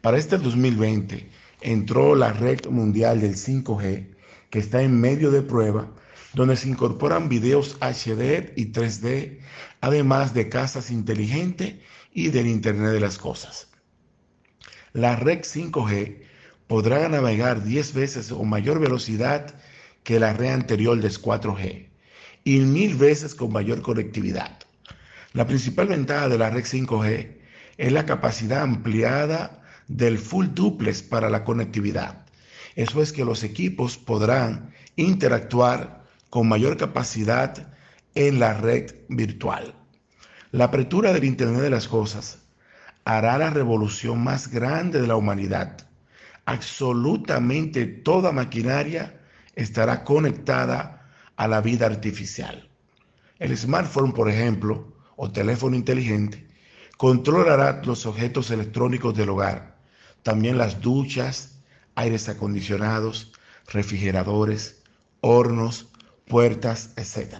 Para 0.00 0.18
este 0.18 0.36
2020 0.36 1.37
entró 1.60 2.14
la 2.14 2.32
red 2.32 2.66
mundial 2.66 3.20
del 3.20 3.36
5G, 3.36 4.06
que 4.50 4.58
está 4.58 4.82
en 4.82 5.00
medio 5.00 5.30
de 5.30 5.42
prueba, 5.42 5.90
donde 6.34 6.56
se 6.56 6.68
incorporan 6.68 7.28
videos 7.28 7.76
HD 7.80 8.52
y 8.56 8.72
3D, 8.72 9.38
además 9.80 10.34
de 10.34 10.48
casas 10.48 10.90
inteligentes 10.90 11.76
y 12.12 12.28
del 12.28 12.46
Internet 12.46 12.92
de 12.92 13.00
las 13.00 13.18
Cosas 13.18 13.68
la 14.92 15.16
red 15.16 15.40
5G 15.40 16.22
podrá 16.66 17.08
navegar 17.08 17.62
10 17.62 17.94
veces 17.94 18.32
o 18.32 18.44
mayor 18.44 18.80
velocidad 18.80 19.54
que 20.02 20.18
la 20.18 20.32
red 20.32 20.52
anterior 20.52 21.00
de 21.00 21.08
4G 21.08 21.88
y 22.44 22.58
mil 22.60 22.94
veces 22.94 23.34
con 23.34 23.52
mayor 23.52 23.82
conectividad. 23.82 24.58
La 25.32 25.46
principal 25.46 25.88
ventaja 25.88 26.28
de 26.28 26.38
la 26.38 26.50
red 26.50 26.64
5G 26.64 27.36
es 27.76 27.92
la 27.92 28.06
capacidad 28.06 28.62
ampliada 28.62 29.62
del 29.88 30.18
full 30.18 30.46
duplex 30.54 31.02
para 31.02 31.28
la 31.28 31.44
conectividad. 31.44 32.24
Eso 32.76 33.02
es 33.02 33.12
que 33.12 33.24
los 33.24 33.42
equipos 33.42 33.98
podrán 33.98 34.72
interactuar 34.96 36.04
con 36.30 36.48
mayor 36.48 36.76
capacidad 36.76 37.72
en 38.14 38.38
la 38.38 38.54
red 38.54 38.94
virtual. 39.08 39.74
La 40.52 40.64
apertura 40.64 41.12
del 41.12 41.24
Internet 41.24 41.62
de 41.62 41.70
las 41.70 41.88
Cosas 41.88 42.38
hará 43.04 43.38
la 43.38 43.50
revolución 43.50 44.22
más 44.22 44.48
grande 44.48 45.00
de 45.00 45.06
la 45.06 45.16
humanidad 45.16 45.88
absolutamente 46.48 47.84
toda 47.84 48.32
maquinaria 48.32 49.20
estará 49.54 50.02
conectada 50.02 51.06
a 51.36 51.46
la 51.46 51.60
vida 51.60 51.84
artificial. 51.84 52.70
El 53.38 53.54
smartphone, 53.54 54.14
por 54.14 54.30
ejemplo, 54.30 54.96
o 55.16 55.30
teléfono 55.30 55.76
inteligente, 55.76 56.46
controlará 56.96 57.82
los 57.84 58.06
objetos 58.06 58.50
electrónicos 58.50 59.14
del 59.14 59.28
hogar, 59.28 59.67
también 60.28 60.58
las 60.58 60.82
duchas, 60.82 61.58
aires 61.94 62.28
acondicionados, 62.28 63.32
refrigeradores, 63.66 64.82
hornos, 65.22 65.88
puertas, 66.26 66.90
etc. 66.96 67.36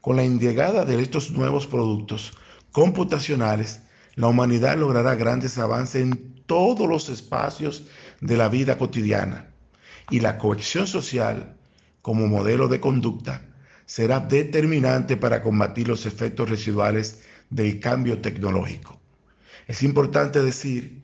Con 0.00 0.16
la 0.16 0.24
llegada 0.24 0.86
de 0.86 1.02
estos 1.02 1.32
nuevos 1.32 1.66
productos 1.66 2.32
computacionales, 2.70 3.82
la 4.14 4.28
humanidad 4.28 4.78
logrará 4.78 5.16
grandes 5.16 5.58
avances 5.58 6.00
en 6.00 6.42
todos 6.46 6.88
los 6.88 7.10
espacios 7.10 7.84
de 8.22 8.38
la 8.38 8.48
vida 8.48 8.78
cotidiana 8.78 9.52
y 10.08 10.20
la 10.20 10.38
cohesión 10.38 10.86
social 10.86 11.58
como 12.00 12.26
modelo 12.26 12.68
de 12.68 12.80
conducta 12.80 13.42
será 13.84 14.18
determinante 14.18 15.18
para 15.18 15.42
combatir 15.42 15.88
los 15.88 16.06
efectos 16.06 16.48
residuales 16.48 17.20
del 17.50 17.80
cambio 17.80 18.22
tecnológico. 18.22 18.98
Es 19.66 19.82
importante 19.82 20.42
decir 20.42 21.02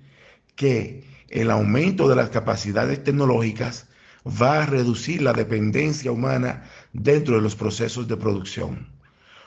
que 0.58 1.04
el 1.28 1.52
aumento 1.52 2.08
de 2.08 2.16
las 2.16 2.30
capacidades 2.30 3.04
tecnológicas 3.04 3.86
va 4.26 4.62
a 4.62 4.66
reducir 4.66 5.22
la 5.22 5.32
dependencia 5.32 6.10
humana 6.10 6.64
dentro 6.92 7.36
de 7.36 7.42
los 7.42 7.54
procesos 7.54 8.08
de 8.08 8.16
producción. 8.16 8.88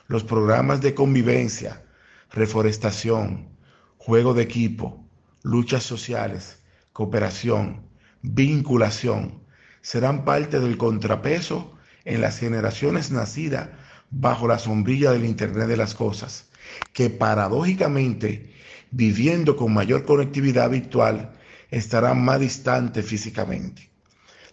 Los 0.08 0.24
programas 0.24 0.80
de 0.80 0.94
convivencia, 0.94 1.84
reforestación, 2.30 3.50
juego 3.98 4.32
de 4.32 4.42
equipo, 4.42 5.06
luchas 5.42 5.82
sociales, 5.82 6.62
cooperación, 6.94 7.86
vinculación, 8.22 9.42
serán 9.82 10.24
parte 10.24 10.60
del 10.60 10.78
contrapeso 10.78 11.76
en 12.06 12.22
las 12.22 12.38
generaciones 12.38 13.10
nacidas 13.10 13.68
bajo 14.10 14.48
la 14.48 14.58
sombrilla 14.58 15.12
del 15.12 15.26
Internet 15.26 15.68
de 15.68 15.76
las 15.76 15.94
Cosas, 15.94 16.48
que 16.94 17.10
paradójicamente, 17.10 18.51
viviendo 18.92 19.56
con 19.56 19.74
mayor 19.74 20.04
conectividad 20.04 20.70
virtual, 20.70 21.32
estarán 21.70 22.22
más 22.24 22.38
distantes 22.38 23.04
físicamente. 23.04 23.90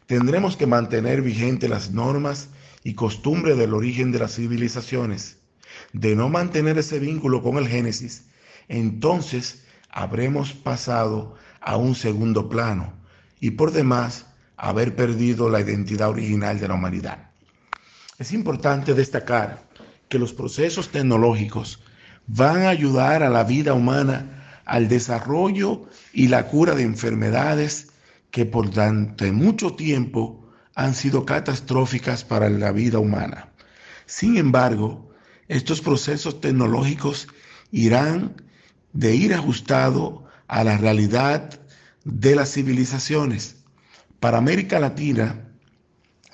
Tendremos 0.07 0.57
que 0.57 0.65
mantener 0.65 1.21
vigentes 1.21 1.69
las 1.69 1.91
normas 1.91 2.49
y 2.83 2.95
costumbres 2.95 3.57
del 3.57 3.73
origen 3.73 4.11
de 4.11 4.19
las 4.19 4.35
civilizaciones. 4.35 5.37
De 5.93 6.15
no 6.15 6.29
mantener 6.29 6.77
ese 6.77 6.97
vínculo 6.97 7.43
con 7.43 7.57
el 7.57 7.67
Génesis, 7.67 8.23
entonces 8.67 9.63
habremos 9.89 10.53
pasado 10.53 11.35
a 11.61 11.77
un 11.77 11.93
segundo 11.93 12.49
plano 12.49 12.93
y 13.39 13.51
por 13.51 13.71
demás 13.71 14.25
haber 14.57 14.95
perdido 14.95 15.49
la 15.49 15.61
identidad 15.61 16.09
original 16.09 16.59
de 16.59 16.67
la 16.67 16.73
humanidad. 16.73 17.31
Es 18.17 18.33
importante 18.33 18.93
destacar 18.93 19.69
que 20.09 20.19
los 20.19 20.33
procesos 20.33 20.89
tecnológicos 20.89 21.81
van 22.29 22.61
a 22.61 22.69
ayudar 22.69 23.23
a 23.23 23.29
la 23.29 23.43
vida 23.43 23.73
humana 23.73 24.61
al 24.65 24.87
desarrollo 24.87 25.87
y 26.13 26.27
la 26.27 26.45
cura 26.45 26.75
de 26.75 26.83
enfermedades 26.83 27.87
que 28.29 28.45
por 28.45 28.69
durante 28.69 29.31
mucho 29.31 29.73
tiempo 29.75 30.47
han 30.75 30.93
sido 30.93 31.25
catastróficas 31.25 32.23
para 32.23 32.47
la 32.49 32.71
vida 32.71 32.99
humana. 32.99 33.49
Sin 34.05 34.37
embargo, 34.37 35.09
estos 35.47 35.81
procesos 35.81 36.39
tecnológicos 36.39 37.27
irán 37.71 38.35
de 38.93 39.15
ir 39.15 39.33
ajustado 39.33 40.25
a 40.47 40.63
la 40.63 40.77
realidad 40.77 41.59
de 42.03 42.35
las 42.35 42.53
civilizaciones. 42.53 43.55
Para 44.19 44.37
América 44.37 44.79
Latina 44.79 45.47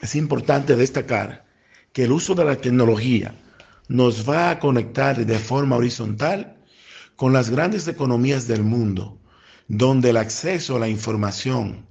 es 0.02 0.16
importante 0.16 0.76
destacar 0.76 1.46
que 1.94 2.04
el 2.04 2.12
uso 2.12 2.36
de 2.36 2.44
la 2.44 2.58
tecnología 2.58 3.34
nos 3.88 4.28
va 4.28 4.50
a 4.50 4.60
conectar 4.60 5.26
de 5.26 5.40
forma 5.40 5.76
horizontal 5.76 6.58
con 7.16 7.34
las 7.34 7.50
grandes 7.50 7.88
economías 7.88 8.48
del 8.48 8.64
mundo, 8.64 9.20
donde 9.68 10.10
el 10.10 10.18
acceso 10.18 10.76
a 10.76 10.80
la 10.80 10.90
información, 10.90 11.86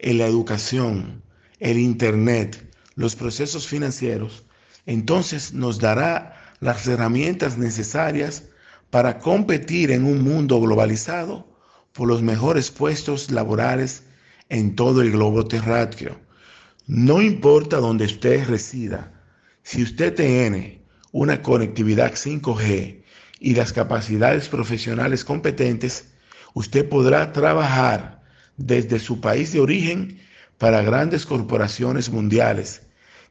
la 0.00 0.26
educación, 0.26 1.22
el 1.58 1.78
Internet, 1.78 2.70
los 2.94 3.16
procesos 3.16 3.66
financieros, 3.66 4.44
entonces 4.86 5.52
nos 5.52 5.78
dará 5.78 6.54
las 6.60 6.86
herramientas 6.86 7.58
necesarias 7.58 8.44
para 8.90 9.18
competir 9.18 9.90
en 9.90 10.04
un 10.04 10.22
mundo 10.22 10.60
globalizado 10.60 11.46
por 11.92 12.08
los 12.08 12.22
mejores 12.22 12.70
puestos 12.70 13.30
laborales 13.30 14.04
en 14.50 14.76
todo 14.76 15.02
el 15.02 15.12
globo 15.12 15.46
terráqueo. 15.46 16.20
No 16.86 17.22
importa 17.22 17.78
dónde 17.78 18.04
usted 18.04 18.46
resida, 18.46 19.12
si 19.62 19.82
usted 19.82 20.14
tiene 20.14 20.83
una 21.14 21.42
conectividad 21.42 22.14
5G 22.14 23.04
y 23.38 23.54
las 23.54 23.72
capacidades 23.72 24.48
profesionales 24.48 25.24
competentes, 25.24 26.08
usted 26.54 26.88
podrá 26.88 27.32
trabajar 27.32 28.20
desde 28.56 28.98
su 28.98 29.20
país 29.20 29.52
de 29.52 29.60
origen 29.60 30.18
para 30.58 30.82
grandes 30.82 31.24
corporaciones 31.24 32.10
mundiales 32.10 32.82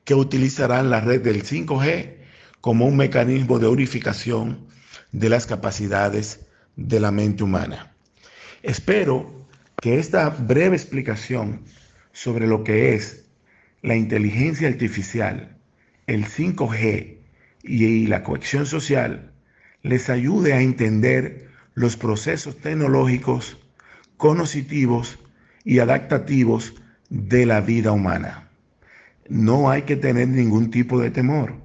que 0.06 0.16
utilizarán 0.16 0.90
la 0.90 1.02
red 1.02 1.22
del 1.22 1.44
5G 1.44 2.20
como 2.62 2.86
un 2.86 2.96
mecanismo 2.96 3.60
de 3.60 3.68
unificación 3.68 4.66
de 5.12 5.28
las 5.28 5.46
capacidades 5.46 6.40
de 6.78 7.02
la 7.02 7.12
mente 7.12 7.44
humana. 7.44 7.94
Espero 8.62 9.46
que 9.82 10.00
esta 10.00 10.30
breve 10.30 10.78
explicación 10.78 11.66
sobre 12.14 12.48
lo 12.48 12.64
que 12.64 12.96
es 12.96 13.26
la 13.82 13.98
inteligencia 13.98 14.70
artificial, 14.70 15.58
el 16.08 16.26
5G 16.26 17.23
y 17.64 18.08
la 18.08 18.24
cohesión 18.24 18.66
social 18.66 19.32
les 19.82 20.10
ayude 20.10 20.54
a 20.54 20.62
entender 20.62 21.50
los 21.74 21.98
procesos 21.98 22.58
tecnológicos, 22.58 23.58
cognitivos 24.18 25.18
y 25.64 25.80
adaptativos 25.80 26.76
de 27.10 27.46
la 27.46 27.62
vida 27.62 27.92
humana. 27.92 28.50
No 29.30 29.70
hay 29.70 29.84
que 29.84 29.96
tener 29.96 30.28
ningún 30.28 30.70
tipo 30.70 31.00
de 31.00 31.10
temor. 31.10 31.56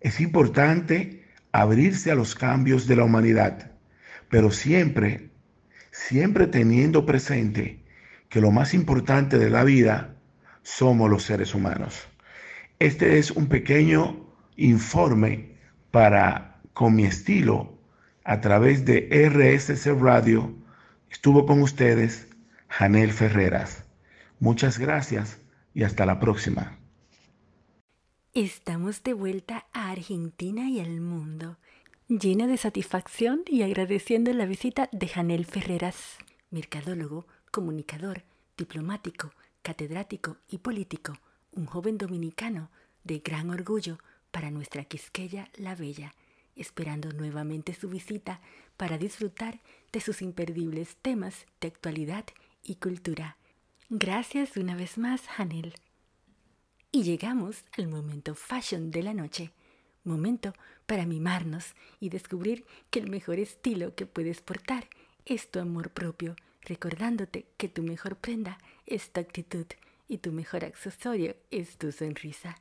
Es 0.00 0.20
importante 0.20 1.24
abrirse 1.52 2.10
a 2.10 2.14
los 2.14 2.34
cambios 2.34 2.86
de 2.86 2.96
la 2.96 3.04
humanidad, 3.04 3.70
pero 4.28 4.50
siempre, 4.50 5.30
siempre 5.92 6.46
teniendo 6.46 7.06
presente 7.06 7.84
que 8.28 8.40
lo 8.40 8.50
más 8.50 8.74
importante 8.74 9.38
de 9.38 9.50
la 9.50 9.62
vida 9.64 10.16
somos 10.62 11.10
los 11.10 11.22
seres 11.22 11.54
humanos. 11.54 12.08
Este 12.78 13.18
es 13.18 13.30
un 13.30 13.46
pequeño 13.46 14.23
informe 14.56 15.56
para, 15.90 16.60
con 16.72 16.94
mi 16.94 17.04
estilo, 17.04 17.78
a 18.24 18.40
través 18.40 18.84
de 18.84 19.08
RSC 19.28 19.86
Radio, 20.00 20.54
estuvo 21.10 21.46
con 21.46 21.62
ustedes 21.62 22.28
Janel 22.68 23.12
Ferreras. 23.12 23.84
Muchas 24.40 24.78
gracias 24.78 25.38
y 25.74 25.84
hasta 25.84 26.06
la 26.06 26.18
próxima. 26.20 26.78
Estamos 28.32 29.02
de 29.04 29.12
vuelta 29.12 29.66
a 29.72 29.90
Argentina 29.90 30.68
y 30.68 30.80
al 30.80 31.00
mundo, 31.00 31.56
llena 32.08 32.46
de 32.46 32.56
satisfacción 32.56 33.42
y 33.46 33.62
agradeciendo 33.62 34.32
la 34.32 34.46
visita 34.46 34.88
de 34.90 35.06
Janel 35.06 35.46
Ferreras, 35.46 36.16
mercadólogo, 36.50 37.26
comunicador, 37.52 38.24
diplomático, 38.56 39.30
catedrático 39.62 40.38
y 40.48 40.58
político, 40.58 41.12
un 41.52 41.66
joven 41.66 41.96
dominicano 41.96 42.70
de 43.04 43.20
gran 43.20 43.50
orgullo 43.50 43.98
para 44.34 44.50
nuestra 44.50 44.82
Quisqueya 44.84 45.48
la 45.54 45.76
Bella, 45.76 46.12
esperando 46.56 47.12
nuevamente 47.12 47.72
su 47.72 47.88
visita 47.88 48.40
para 48.76 48.98
disfrutar 48.98 49.60
de 49.92 50.00
sus 50.00 50.22
imperdibles 50.22 50.96
temas 50.96 51.46
de 51.60 51.68
actualidad 51.68 52.24
y 52.64 52.74
cultura. 52.74 53.36
Gracias 53.90 54.56
una 54.56 54.74
vez 54.74 54.98
más, 54.98 55.20
Janel. 55.28 55.74
Y 56.90 57.04
llegamos 57.04 57.64
al 57.78 57.86
momento 57.86 58.34
fashion 58.34 58.90
de 58.90 59.04
la 59.04 59.14
noche, 59.14 59.52
momento 60.02 60.52
para 60.84 61.06
mimarnos 61.06 61.76
y 62.00 62.08
descubrir 62.08 62.66
que 62.90 62.98
el 62.98 63.10
mejor 63.10 63.38
estilo 63.38 63.94
que 63.94 64.04
puedes 64.04 64.40
portar 64.40 64.88
es 65.26 65.48
tu 65.48 65.60
amor 65.60 65.90
propio, 65.90 66.34
recordándote 66.62 67.46
que 67.56 67.68
tu 67.68 67.84
mejor 67.84 68.16
prenda 68.16 68.58
es 68.84 69.12
tu 69.12 69.20
actitud 69.20 69.66
y 70.08 70.18
tu 70.18 70.32
mejor 70.32 70.64
accesorio 70.64 71.36
es 71.52 71.78
tu 71.78 71.92
sonrisa. 71.92 72.56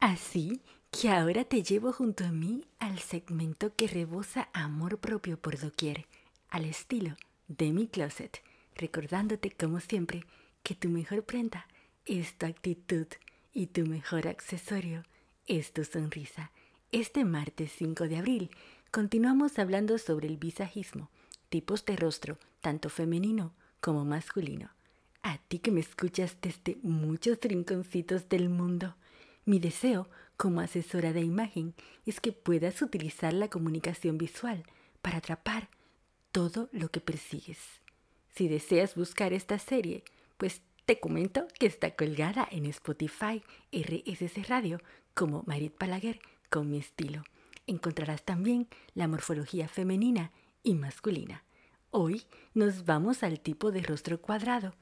Así 0.00 0.60
que 0.90 1.10
ahora 1.10 1.44
te 1.44 1.62
llevo 1.62 1.92
junto 1.92 2.24
a 2.24 2.32
mí 2.32 2.64
al 2.78 2.98
segmento 2.98 3.74
que 3.74 3.88
rebosa 3.88 4.48
amor 4.52 4.98
propio 4.98 5.38
por 5.38 5.58
doquier, 5.58 6.06
al 6.48 6.64
estilo 6.64 7.16
de 7.48 7.72
mi 7.72 7.86
closet, 7.88 8.42
recordándote 8.74 9.50
como 9.50 9.80
siempre 9.80 10.24
que 10.62 10.74
tu 10.74 10.88
mejor 10.88 11.24
prenda 11.24 11.66
es 12.04 12.36
tu 12.38 12.46
actitud 12.46 13.06
y 13.52 13.66
tu 13.68 13.86
mejor 13.86 14.28
accesorio 14.28 15.02
es 15.46 15.72
tu 15.72 15.84
sonrisa. 15.84 16.52
Este 16.92 17.24
martes 17.24 17.72
5 17.76 18.08
de 18.08 18.16
abril 18.18 18.50
continuamos 18.90 19.58
hablando 19.58 19.98
sobre 19.98 20.28
el 20.28 20.36
visajismo, 20.36 21.10
tipos 21.48 21.84
de 21.84 21.96
rostro, 21.96 22.38
tanto 22.60 22.90
femenino 22.90 23.52
como 23.80 24.04
masculino. 24.04 24.70
a 25.22 25.38
ti 25.38 25.58
que 25.58 25.72
me 25.72 25.80
escuchas 25.80 26.36
desde 26.40 26.78
muchos 26.82 27.38
rinconcitos 27.40 28.28
del 28.28 28.48
mundo. 28.48 28.94
Mi 29.46 29.60
deseo 29.60 30.08
como 30.36 30.60
asesora 30.60 31.12
de 31.12 31.20
imagen 31.20 31.74
es 32.04 32.20
que 32.20 32.32
puedas 32.32 32.82
utilizar 32.82 33.32
la 33.32 33.48
comunicación 33.48 34.18
visual 34.18 34.64
para 35.02 35.18
atrapar 35.18 35.68
todo 36.32 36.68
lo 36.72 36.88
que 36.88 37.00
persigues. 37.00 37.58
Si 38.34 38.48
deseas 38.48 38.96
buscar 38.96 39.32
esta 39.32 39.60
serie, 39.60 40.02
pues 40.36 40.62
te 40.84 40.98
comento 40.98 41.46
que 41.60 41.66
está 41.66 41.94
colgada 41.94 42.46
en 42.50 42.66
Spotify 42.66 43.40
RSS 43.70 44.48
Radio 44.48 44.80
como 45.14 45.44
Marit 45.46 45.74
Palaguer 45.74 46.18
con 46.50 46.68
mi 46.68 46.78
estilo. 46.78 47.22
Encontrarás 47.68 48.24
también 48.24 48.66
la 48.94 49.06
morfología 49.06 49.68
femenina 49.68 50.32
y 50.64 50.74
masculina. 50.74 51.44
Hoy 51.92 52.26
nos 52.52 52.84
vamos 52.84 53.22
al 53.22 53.38
tipo 53.38 53.70
de 53.70 53.82
rostro 53.82 54.20
cuadrado. 54.20 54.74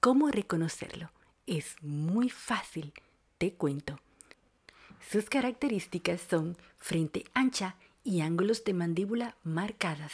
¿Cómo 0.00 0.28
reconocerlo? 0.28 1.10
Es 1.46 1.76
muy 1.80 2.28
fácil, 2.28 2.92
te 3.42 3.54
cuento. 3.54 3.98
Sus 5.10 5.28
características 5.28 6.20
son 6.20 6.56
frente 6.78 7.24
ancha 7.34 7.74
y 8.04 8.20
ángulos 8.20 8.62
de 8.62 8.72
mandíbula 8.72 9.36
marcadas. 9.42 10.12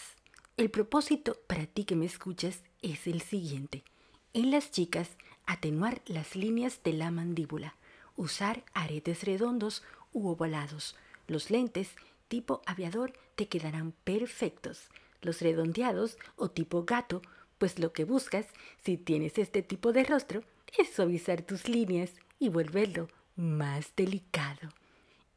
El 0.57 0.71
propósito 0.71 1.37
para 1.47 1.67
ti 1.67 1.85
que 1.85 1.95
me 1.95 2.07
escuchas 2.07 2.63
es 2.81 3.07
el 3.07 3.21
siguiente. 3.21 3.85
En 4.33 4.51
las 4.51 4.71
chicas, 4.71 5.11
atenuar 5.45 6.01
las 6.07 6.37
líneas 6.37 6.83
de 6.83 6.95
la 6.95 7.11
mandíbula, 7.11 7.75
usar 8.17 8.65
aretes 8.73 9.25
redondos 9.25 9.83
u 10.15 10.29
ovalados. 10.29 10.97
Los 11.27 11.51
lentes 11.51 11.91
tipo 12.29 12.63
aviador 12.65 13.13
te 13.37 13.47
quedarán 13.47 13.93
perfectos. 14.05 14.89
Los 15.21 15.43
redondeados 15.43 16.17
o 16.37 16.49
tipo 16.49 16.87
gato, 16.87 17.21
pues 17.59 17.79
lo 17.79 17.93
que 17.93 18.05
buscas, 18.05 18.47
si 18.83 18.97
tienes 18.97 19.37
este 19.37 19.63
tipo 19.63 19.93
de 19.93 20.05
rostro, 20.05 20.45
es 20.79 20.95
suavizar 20.95 21.43
tus 21.43 21.69
líneas 21.69 22.13
y 22.39 22.49
volverlo 22.49 23.11
más 23.39 23.93
delicado. 23.97 24.69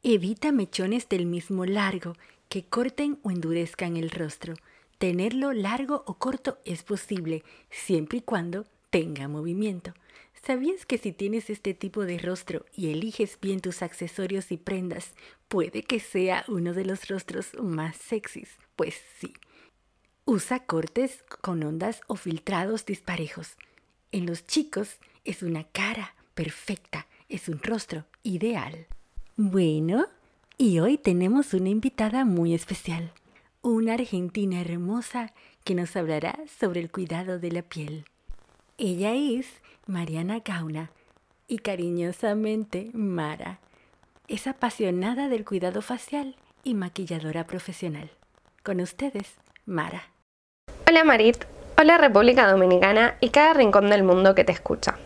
Evita 0.02 0.52
mechones 0.52 1.08
del 1.08 1.24
mismo 1.24 1.64
largo 1.64 2.14
que 2.48 2.64
corten 2.64 3.18
o 3.22 3.30
endurezcan 3.30 3.96
el 3.96 4.10
rostro. 4.10 4.54
Tenerlo 4.98 5.52
largo 5.52 6.02
o 6.06 6.14
corto 6.14 6.58
es 6.64 6.82
posible, 6.82 7.44
siempre 7.70 8.18
y 8.18 8.22
cuando 8.22 8.66
tenga 8.90 9.28
movimiento. 9.28 9.94
¿Sabías 10.44 10.84
que 10.86 10.98
si 10.98 11.12
tienes 11.12 11.48
este 11.50 11.72
tipo 11.72 12.04
de 12.04 12.18
rostro 12.18 12.66
y 12.76 12.90
eliges 12.90 13.38
bien 13.40 13.60
tus 13.60 13.80
accesorios 13.80 14.50
y 14.50 14.56
prendas, 14.56 15.14
puede 15.46 15.84
que 15.84 16.00
sea 16.00 16.44
uno 16.48 16.74
de 16.74 16.84
los 16.84 17.08
rostros 17.08 17.54
más 17.62 17.96
sexys? 17.96 18.50
Pues 18.74 19.00
sí. 19.18 19.34
Usa 20.24 20.66
cortes 20.66 21.22
con 21.40 21.62
ondas 21.62 22.00
o 22.08 22.16
filtrados 22.16 22.84
disparejos. 22.84 23.56
En 24.10 24.26
los 24.26 24.44
chicos 24.46 24.98
es 25.24 25.42
una 25.42 25.64
cara 25.64 26.16
perfecta, 26.34 27.06
es 27.32 27.48
un 27.48 27.60
rostro 27.62 28.04
ideal. 28.22 28.86
Bueno, 29.36 30.06
y 30.58 30.80
hoy 30.80 30.98
tenemos 30.98 31.54
una 31.54 31.70
invitada 31.70 32.26
muy 32.26 32.54
especial, 32.54 33.10
una 33.62 33.94
argentina 33.94 34.60
hermosa 34.60 35.32
que 35.64 35.74
nos 35.74 35.96
hablará 35.96 36.38
sobre 36.60 36.80
el 36.80 36.90
cuidado 36.90 37.38
de 37.38 37.50
la 37.50 37.62
piel. 37.62 38.04
Ella 38.76 39.14
es 39.14 39.46
Mariana 39.86 40.40
Gauna 40.44 40.90
y 41.48 41.58
cariñosamente 41.58 42.90
Mara. 42.92 43.60
Es 44.28 44.46
apasionada 44.46 45.28
del 45.28 45.46
cuidado 45.46 45.80
facial 45.80 46.36
y 46.62 46.74
maquilladora 46.74 47.46
profesional. 47.46 48.10
Con 48.62 48.80
ustedes, 48.80 49.36
Mara. 49.64 50.02
Hola 50.86 51.02
Marit, 51.04 51.44
hola 51.78 51.96
República 51.96 52.50
Dominicana 52.50 53.16
y 53.20 53.30
cada 53.30 53.54
rincón 53.54 53.88
del 53.88 54.02
mundo 54.02 54.34
que 54.34 54.44
te 54.44 54.52
escucha. 54.52 54.98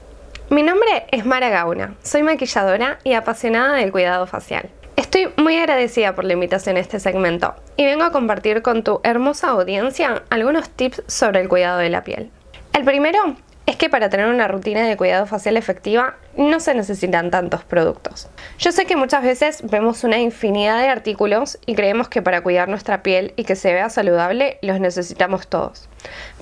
Mi 0.49 0.63
nombre 0.63 1.07
es 1.11 1.27
Mara 1.27 1.49
Gauna, 1.49 1.97
soy 2.05 2.23
maquilladora 2.23 3.01
y 3.03 3.15
apasionada 3.15 3.75
del 3.75 3.91
cuidado 3.91 4.29
facial. 4.29 4.71
Estoy 4.95 5.29
muy 5.37 5.57
agradecida 5.57 6.15
por 6.15 6.25
la 6.25 6.35
invitación 6.35 6.77
a 6.77 6.81
este 6.81 7.01
segmento 7.01 7.57
y 7.77 7.85
vengo 7.85 8.05
a 8.05 8.13
compartir 8.13 8.63
con 8.63 8.85
tu 8.85 9.01
hermosa 9.03 9.49
audiencia 9.49 10.23
algunos 10.31 10.71
tips 10.71 11.03
sobre 11.09 11.41
el 11.41 11.49
cuidado 11.49 11.79
de 11.79 11.91
la 11.91 12.05
piel. 12.05 12.31
El 12.73 12.85
primero 12.85 13.35
es 13.67 13.75
que 13.75 13.91
para 13.91 14.09
tener 14.09 14.29
una 14.29 14.47
rutina 14.47 14.87
de 14.87 14.97
cuidado 14.97 15.27
facial 15.27 15.57
efectiva 15.57 16.15
no 16.37 16.61
se 16.61 16.75
necesitan 16.75 17.33
tantos 17.33 17.65
productos. 17.65 18.29
Yo 18.61 18.71
sé 18.71 18.87
que 18.87 18.95
muchas 18.95 19.25
veces 19.25 19.63
vemos 19.69 20.05
una 20.05 20.19
infinidad 20.19 20.81
de 20.81 20.89
artículos 20.89 21.59
y 21.67 21.75
creemos 21.75 22.09
que 22.09 22.23
para 22.23 22.43
cuidar 22.43 22.69
nuestra 22.69 23.03
piel 23.03 23.35
y 23.35 23.43
que 23.43 23.57
se 23.57 23.73
vea 23.73 23.91
saludable 23.91 24.59
los 24.63 24.79
necesitamos 24.79 25.49
todos. 25.49 25.89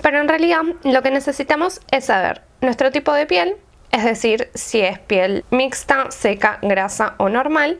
Pero 0.03 0.19
en 0.19 0.27
realidad 0.27 0.61
lo 0.83 1.01
que 1.01 1.09
necesitamos 1.09 1.81
es 1.89 2.05
saber 2.05 2.43
nuestro 2.61 2.91
tipo 2.91 3.11
de 3.11 3.25
piel, 3.25 3.55
es 3.95 4.03
decir, 4.03 4.49
si 4.53 4.81
es 4.81 4.99
piel 4.99 5.45
mixta, 5.51 6.11
seca, 6.11 6.59
grasa 6.61 7.15
o 7.17 7.29
normal, 7.29 7.79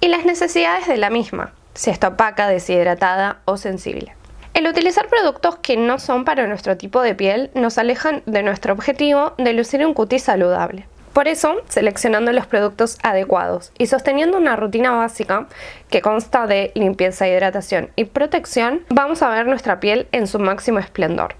y 0.00 0.08
las 0.08 0.24
necesidades 0.24 0.88
de 0.88 0.96
la 0.96 1.08
misma, 1.08 1.52
si 1.74 1.90
está 1.90 2.08
opaca, 2.08 2.48
deshidratada 2.48 3.38
o 3.44 3.56
sensible. 3.56 4.16
El 4.54 4.66
utilizar 4.66 5.06
productos 5.06 5.58
que 5.58 5.76
no 5.76 6.00
son 6.00 6.24
para 6.24 6.48
nuestro 6.48 6.76
tipo 6.76 7.00
de 7.00 7.14
piel 7.14 7.52
nos 7.54 7.78
alejan 7.78 8.24
de 8.26 8.42
nuestro 8.42 8.72
objetivo 8.72 9.34
de 9.38 9.52
lucir 9.52 9.86
un 9.86 9.94
cutis 9.94 10.24
saludable. 10.24 10.88
Por 11.12 11.28
eso, 11.28 11.54
seleccionando 11.68 12.32
los 12.32 12.46
productos 12.48 12.98
adecuados 13.04 13.70
y 13.78 13.86
sosteniendo 13.86 14.38
una 14.38 14.56
rutina 14.56 14.90
básica 14.90 15.46
que 15.90 16.02
consta 16.02 16.48
de 16.48 16.72
limpieza, 16.74 17.28
hidratación 17.28 17.90
y 17.94 18.06
protección, 18.06 18.84
vamos 18.88 19.22
a 19.22 19.30
ver 19.30 19.46
nuestra 19.46 19.78
piel 19.78 20.08
en 20.10 20.26
su 20.26 20.40
máximo 20.40 20.80
esplendor. 20.80 21.36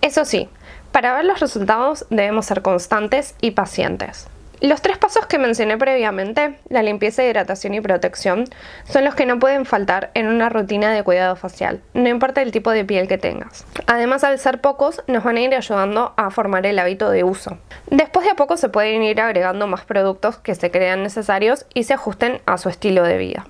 Eso 0.00 0.24
sí, 0.24 0.48
para 0.92 1.14
ver 1.14 1.24
los 1.24 1.40
resultados 1.40 2.06
debemos 2.10 2.46
ser 2.46 2.62
constantes 2.62 3.34
y 3.40 3.52
pacientes. 3.52 4.28
Los 4.60 4.82
tres 4.82 4.98
pasos 4.98 5.24
que 5.24 5.38
mencioné 5.38 5.78
previamente, 5.78 6.58
la 6.68 6.82
limpieza, 6.82 7.24
hidratación 7.24 7.72
y 7.72 7.80
protección, 7.80 8.44
son 8.84 9.04
los 9.04 9.14
que 9.14 9.24
no 9.24 9.38
pueden 9.38 9.64
faltar 9.64 10.10
en 10.12 10.26
una 10.26 10.50
rutina 10.50 10.92
de 10.92 11.02
cuidado 11.02 11.34
facial, 11.34 11.80
no 11.94 12.10
importa 12.10 12.42
el 12.42 12.52
tipo 12.52 12.70
de 12.70 12.84
piel 12.84 13.08
que 13.08 13.16
tengas. 13.16 13.64
Además, 13.86 14.22
al 14.22 14.38
ser 14.38 14.60
pocos, 14.60 15.02
nos 15.06 15.24
van 15.24 15.38
a 15.38 15.40
ir 15.40 15.54
ayudando 15.54 16.12
a 16.18 16.30
formar 16.30 16.66
el 16.66 16.78
hábito 16.78 17.08
de 17.08 17.24
uso. 17.24 17.56
Después 17.86 18.26
de 18.26 18.32
a 18.32 18.36
poco 18.36 18.58
se 18.58 18.68
pueden 18.68 19.02
ir 19.02 19.18
agregando 19.22 19.66
más 19.66 19.86
productos 19.86 20.36
que 20.36 20.54
se 20.54 20.70
crean 20.70 21.02
necesarios 21.02 21.64
y 21.72 21.84
se 21.84 21.94
ajusten 21.94 22.42
a 22.44 22.58
su 22.58 22.68
estilo 22.68 23.02
de 23.04 23.16
vida. 23.16 23.46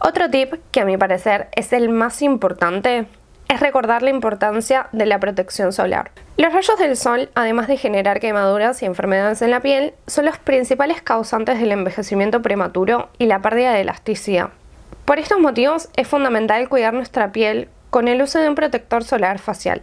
Otro 0.00 0.28
tip 0.30 0.54
que 0.72 0.80
a 0.80 0.84
mi 0.84 0.96
parecer 0.96 1.48
es 1.52 1.72
el 1.72 1.90
más 1.90 2.22
importante 2.22 3.06
es 3.48 3.60
recordar 3.60 4.02
la 4.02 4.10
importancia 4.10 4.88
de 4.92 5.06
la 5.06 5.18
protección 5.18 5.72
solar. 5.72 6.10
Los 6.36 6.52
rayos 6.52 6.78
del 6.78 6.96
sol, 6.96 7.30
además 7.34 7.66
de 7.66 7.76
generar 7.76 8.20
quemaduras 8.20 8.82
y 8.82 8.86
enfermedades 8.86 9.42
en 9.42 9.50
la 9.50 9.60
piel, 9.60 9.94
son 10.06 10.26
los 10.26 10.38
principales 10.38 11.02
causantes 11.02 11.58
del 11.58 11.72
envejecimiento 11.72 12.42
prematuro 12.42 13.08
y 13.18 13.26
la 13.26 13.40
pérdida 13.40 13.72
de 13.72 13.80
elasticidad. 13.80 14.50
Por 15.04 15.18
estos 15.18 15.40
motivos 15.40 15.88
es 15.96 16.06
fundamental 16.06 16.68
cuidar 16.68 16.92
nuestra 16.92 17.32
piel 17.32 17.68
con 17.90 18.08
el 18.08 18.20
uso 18.20 18.38
de 18.38 18.48
un 18.48 18.54
protector 18.54 19.02
solar 19.02 19.38
facial. 19.38 19.82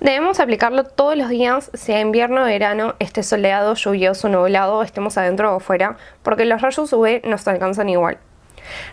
Debemos 0.00 0.40
aplicarlo 0.40 0.84
todos 0.84 1.16
los 1.16 1.28
días, 1.28 1.70
sea 1.74 2.00
invierno 2.00 2.42
o 2.42 2.46
verano, 2.46 2.94
esté 2.98 3.22
soleado, 3.22 3.74
lluvioso, 3.74 4.28
nublado, 4.28 4.82
estemos 4.82 5.18
adentro 5.18 5.52
o 5.52 5.56
afuera, 5.56 5.96
porque 6.22 6.44
los 6.44 6.62
rayos 6.62 6.92
UV 6.92 7.22
nos 7.24 7.46
alcanzan 7.48 7.88
igual. 7.88 8.18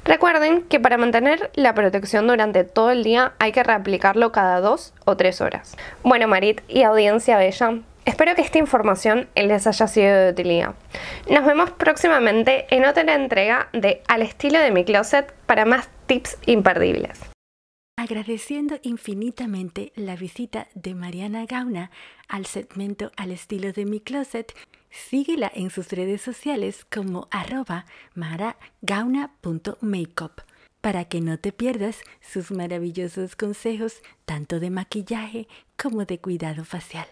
Recuerden 0.06 0.64
que 0.64 0.80
para 0.80 0.98
mantener 0.98 1.52
la 1.56 1.74
protección 1.74 2.28
durante 2.28 2.64
todo 2.64 2.92
el 2.92 3.04
día 3.04 3.34
hay 3.40 3.52
que 3.52 3.64
reaplicarlo 3.64 4.32
cada 4.32 4.62
dos 4.62 4.94
o 5.06 5.18
tres 5.18 5.42
horas. 5.42 5.76
Bueno, 6.04 6.28
Marit 6.28 6.62
y 6.68 6.84
audiencia 6.84 7.38
bella, 7.38 7.80
espero 8.06 8.36
que 8.36 8.42
esta 8.42 8.58
información 8.58 9.28
les 9.36 9.68
haya 9.68 9.88
sido 9.88 10.16
de 10.16 10.32
utilidad. 10.32 10.76
Nos 11.30 11.46
vemos 11.46 11.72
próximamente 11.72 12.66
en 12.70 12.86
otra 12.86 13.14
entrega 13.14 13.70
de 13.74 14.02
Al 14.08 14.22
estilo 14.22 14.60
de 14.60 14.72
mi 14.72 14.86
closet 14.86 15.34
para 15.46 15.66
más 15.66 15.90
tips 16.08 16.38
imperdibles. 16.46 17.33
Agradeciendo 17.96 18.80
infinitamente 18.82 19.94
la 19.96 20.16
visita 20.16 20.68
de 20.74 20.96
Mariana 20.96 21.46
Gauna 21.46 21.92
al 22.28 22.48
segmento 22.48 23.12
Al 23.16 23.30
estilo 23.32 23.72
de 23.72 23.86
mi 23.86 24.00
closet, 24.00 24.52
Síguela 24.90 25.52
en 25.54 25.70
sus 25.70 25.90
redes 25.90 26.22
sociales 26.22 26.88
como 26.92 27.28
arroba 27.32 27.86
maragauna.makeup 28.14 30.42
para 30.82 31.06
que 31.06 31.22
no 31.22 31.40
te 31.40 31.52
pierdas 31.52 32.02
sus 32.20 32.52
maravillosos 32.52 33.36
consejos 33.36 34.02
tanto 34.26 34.60
de 34.60 34.70
maquillaje 34.70 35.48
como 35.82 36.06
de 36.06 36.20
cuidado 36.20 36.66
facial. 36.66 37.08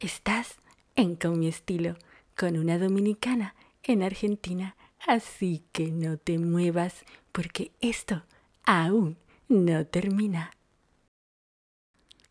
Estás 0.00 0.56
en 0.96 1.16
Con 1.16 1.38
mi 1.38 1.48
estilo, 1.48 1.96
con 2.36 2.58
una 2.58 2.78
dominicana 2.78 3.54
en 3.82 4.02
Argentina, 4.02 4.76
así 5.06 5.64
que 5.72 5.90
no 5.90 6.18
te 6.18 6.38
muevas 6.38 7.04
porque 7.32 7.72
esto 7.80 8.22
aún 8.64 9.16
no 9.50 9.84
termina. 9.84 10.52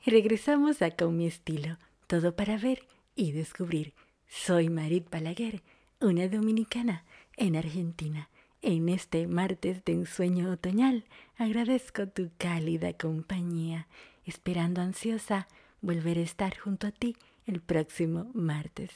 Regresamos 0.05 0.81
a 0.81 0.91
Con 0.91 1.17
mi 1.17 1.27
estilo, 1.27 1.77
todo 2.07 2.33
para 2.33 2.57
ver 2.57 2.87
y 3.13 3.33
descubrir 3.33 3.93
soy 4.25 4.69
Marit 4.69 5.09
Balaguer, 5.09 5.61
una 5.99 6.29
dominicana 6.29 7.03
en 7.35 7.57
Argentina. 7.57 8.29
En 8.61 8.87
este 8.87 9.27
martes 9.27 9.83
de 9.83 9.93
ensueño 9.93 10.49
otoñal 10.49 11.03
agradezco 11.37 12.07
tu 12.07 12.31
cálida 12.37 12.93
compañía, 12.93 13.87
esperando 14.23 14.79
ansiosa 14.79 15.49
volver 15.81 16.19
a 16.19 16.21
estar 16.21 16.57
junto 16.57 16.87
a 16.87 16.91
ti 16.91 17.17
el 17.45 17.59
próximo 17.59 18.31
martes. 18.33 18.91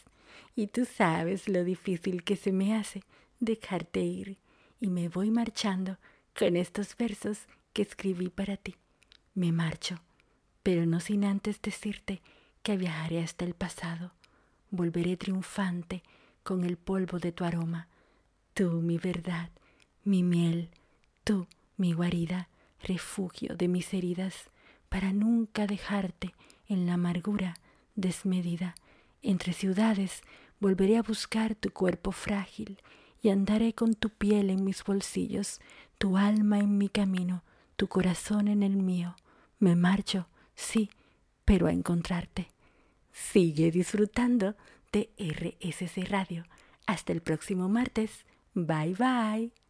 Y 0.56 0.68
tú 0.68 0.86
sabes 0.86 1.50
lo 1.50 1.66
difícil 1.66 2.24
que 2.24 2.38
se 2.38 2.54
me 2.54 2.74
hace 2.74 3.04
dejarte 3.42 4.00
ir 4.00 4.38
y 4.80 4.88
me 4.88 5.10
voy 5.10 5.30
marchando 5.30 5.98
con 6.34 6.56
estos 6.56 6.96
versos 6.96 7.48
que 7.74 7.82
escribí 7.82 8.30
para 8.30 8.58
ti. 8.58 8.76
Me 9.34 9.52
marcho, 9.52 10.00
pero 10.62 10.86
no 10.86 11.00
sin 11.00 11.26
antes 11.26 11.62
decirte 11.62 12.22
que 12.62 12.78
viajaré 12.78 13.22
hasta 13.22 13.46
el 13.46 13.56
pasado. 13.56 14.14
Volveré 14.72 15.18
triunfante 15.18 16.04
con 16.44 16.64
el 16.64 16.78
polvo 16.78 17.20
de 17.20 17.32
tu 17.32 17.44
aroma. 17.44 17.88
Tú, 18.54 18.70
mi 18.82 18.98
verdad, 18.98 19.50
mi 20.04 20.24
miel, 20.24 20.70
tú, 21.24 21.48
mi 21.78 21.94
guarida, 21.94 22.50
refugio 22.82 23.56
de 23.56 23.68
mis 23.68 23.94
heridas, 23.94 24.50
para 24.90 25.12
nunca 25.12 25.66
dejarte 25.66 26.36
en 26.68 26.86
la 26.86 26.94
amargura 26.94 27.56
desmedida. 27.96 28.76
Entre 29.22 29.54
ciudades 29.54 30.22
volveré 30.60 30.98
a 30.98 31.04
buscar 31.04 31.56
tu 31.56 31.72
cuerpo 31.72 32.12
frágil 32.12 32.80
y 33.22 33.30
andaré 33.30 33.74
con 33.74 33.96
tu 33.96 34.10
piel 34.10 34.50
en 34.50 34.64
mis 34.64 34.84
bolsillos, 34.84 35.62
tu 35.98 36.18
alma 36.18 36.60
en 36.60 36.78
mi 36.78 36.90
camino, 36.90 37.44
tu 37.84 37.90
corazón 37.90 38.48
en 38.48 38.64
el 38.64 38.78
mío. 38.78 39.14
Me 39.60 39.76
marcho, 39.76 40.30
sí, 40.56 40.90
pero 41.44 41.68
a 41.68 41.74
encontrarte. 41.74 42.48
Sigue 43.12 43.72
disfrutando 43.72 44.56
de 44.94 45.10
RSC 45.18 46.10
Radio. 46.10 46.46
Hasta 46.86 47.12
el 47.12 47.22
próximo 47.22 47.68
martes. 47.68 48.26
Bye 48.54 48.96
bye. 48.98 49.63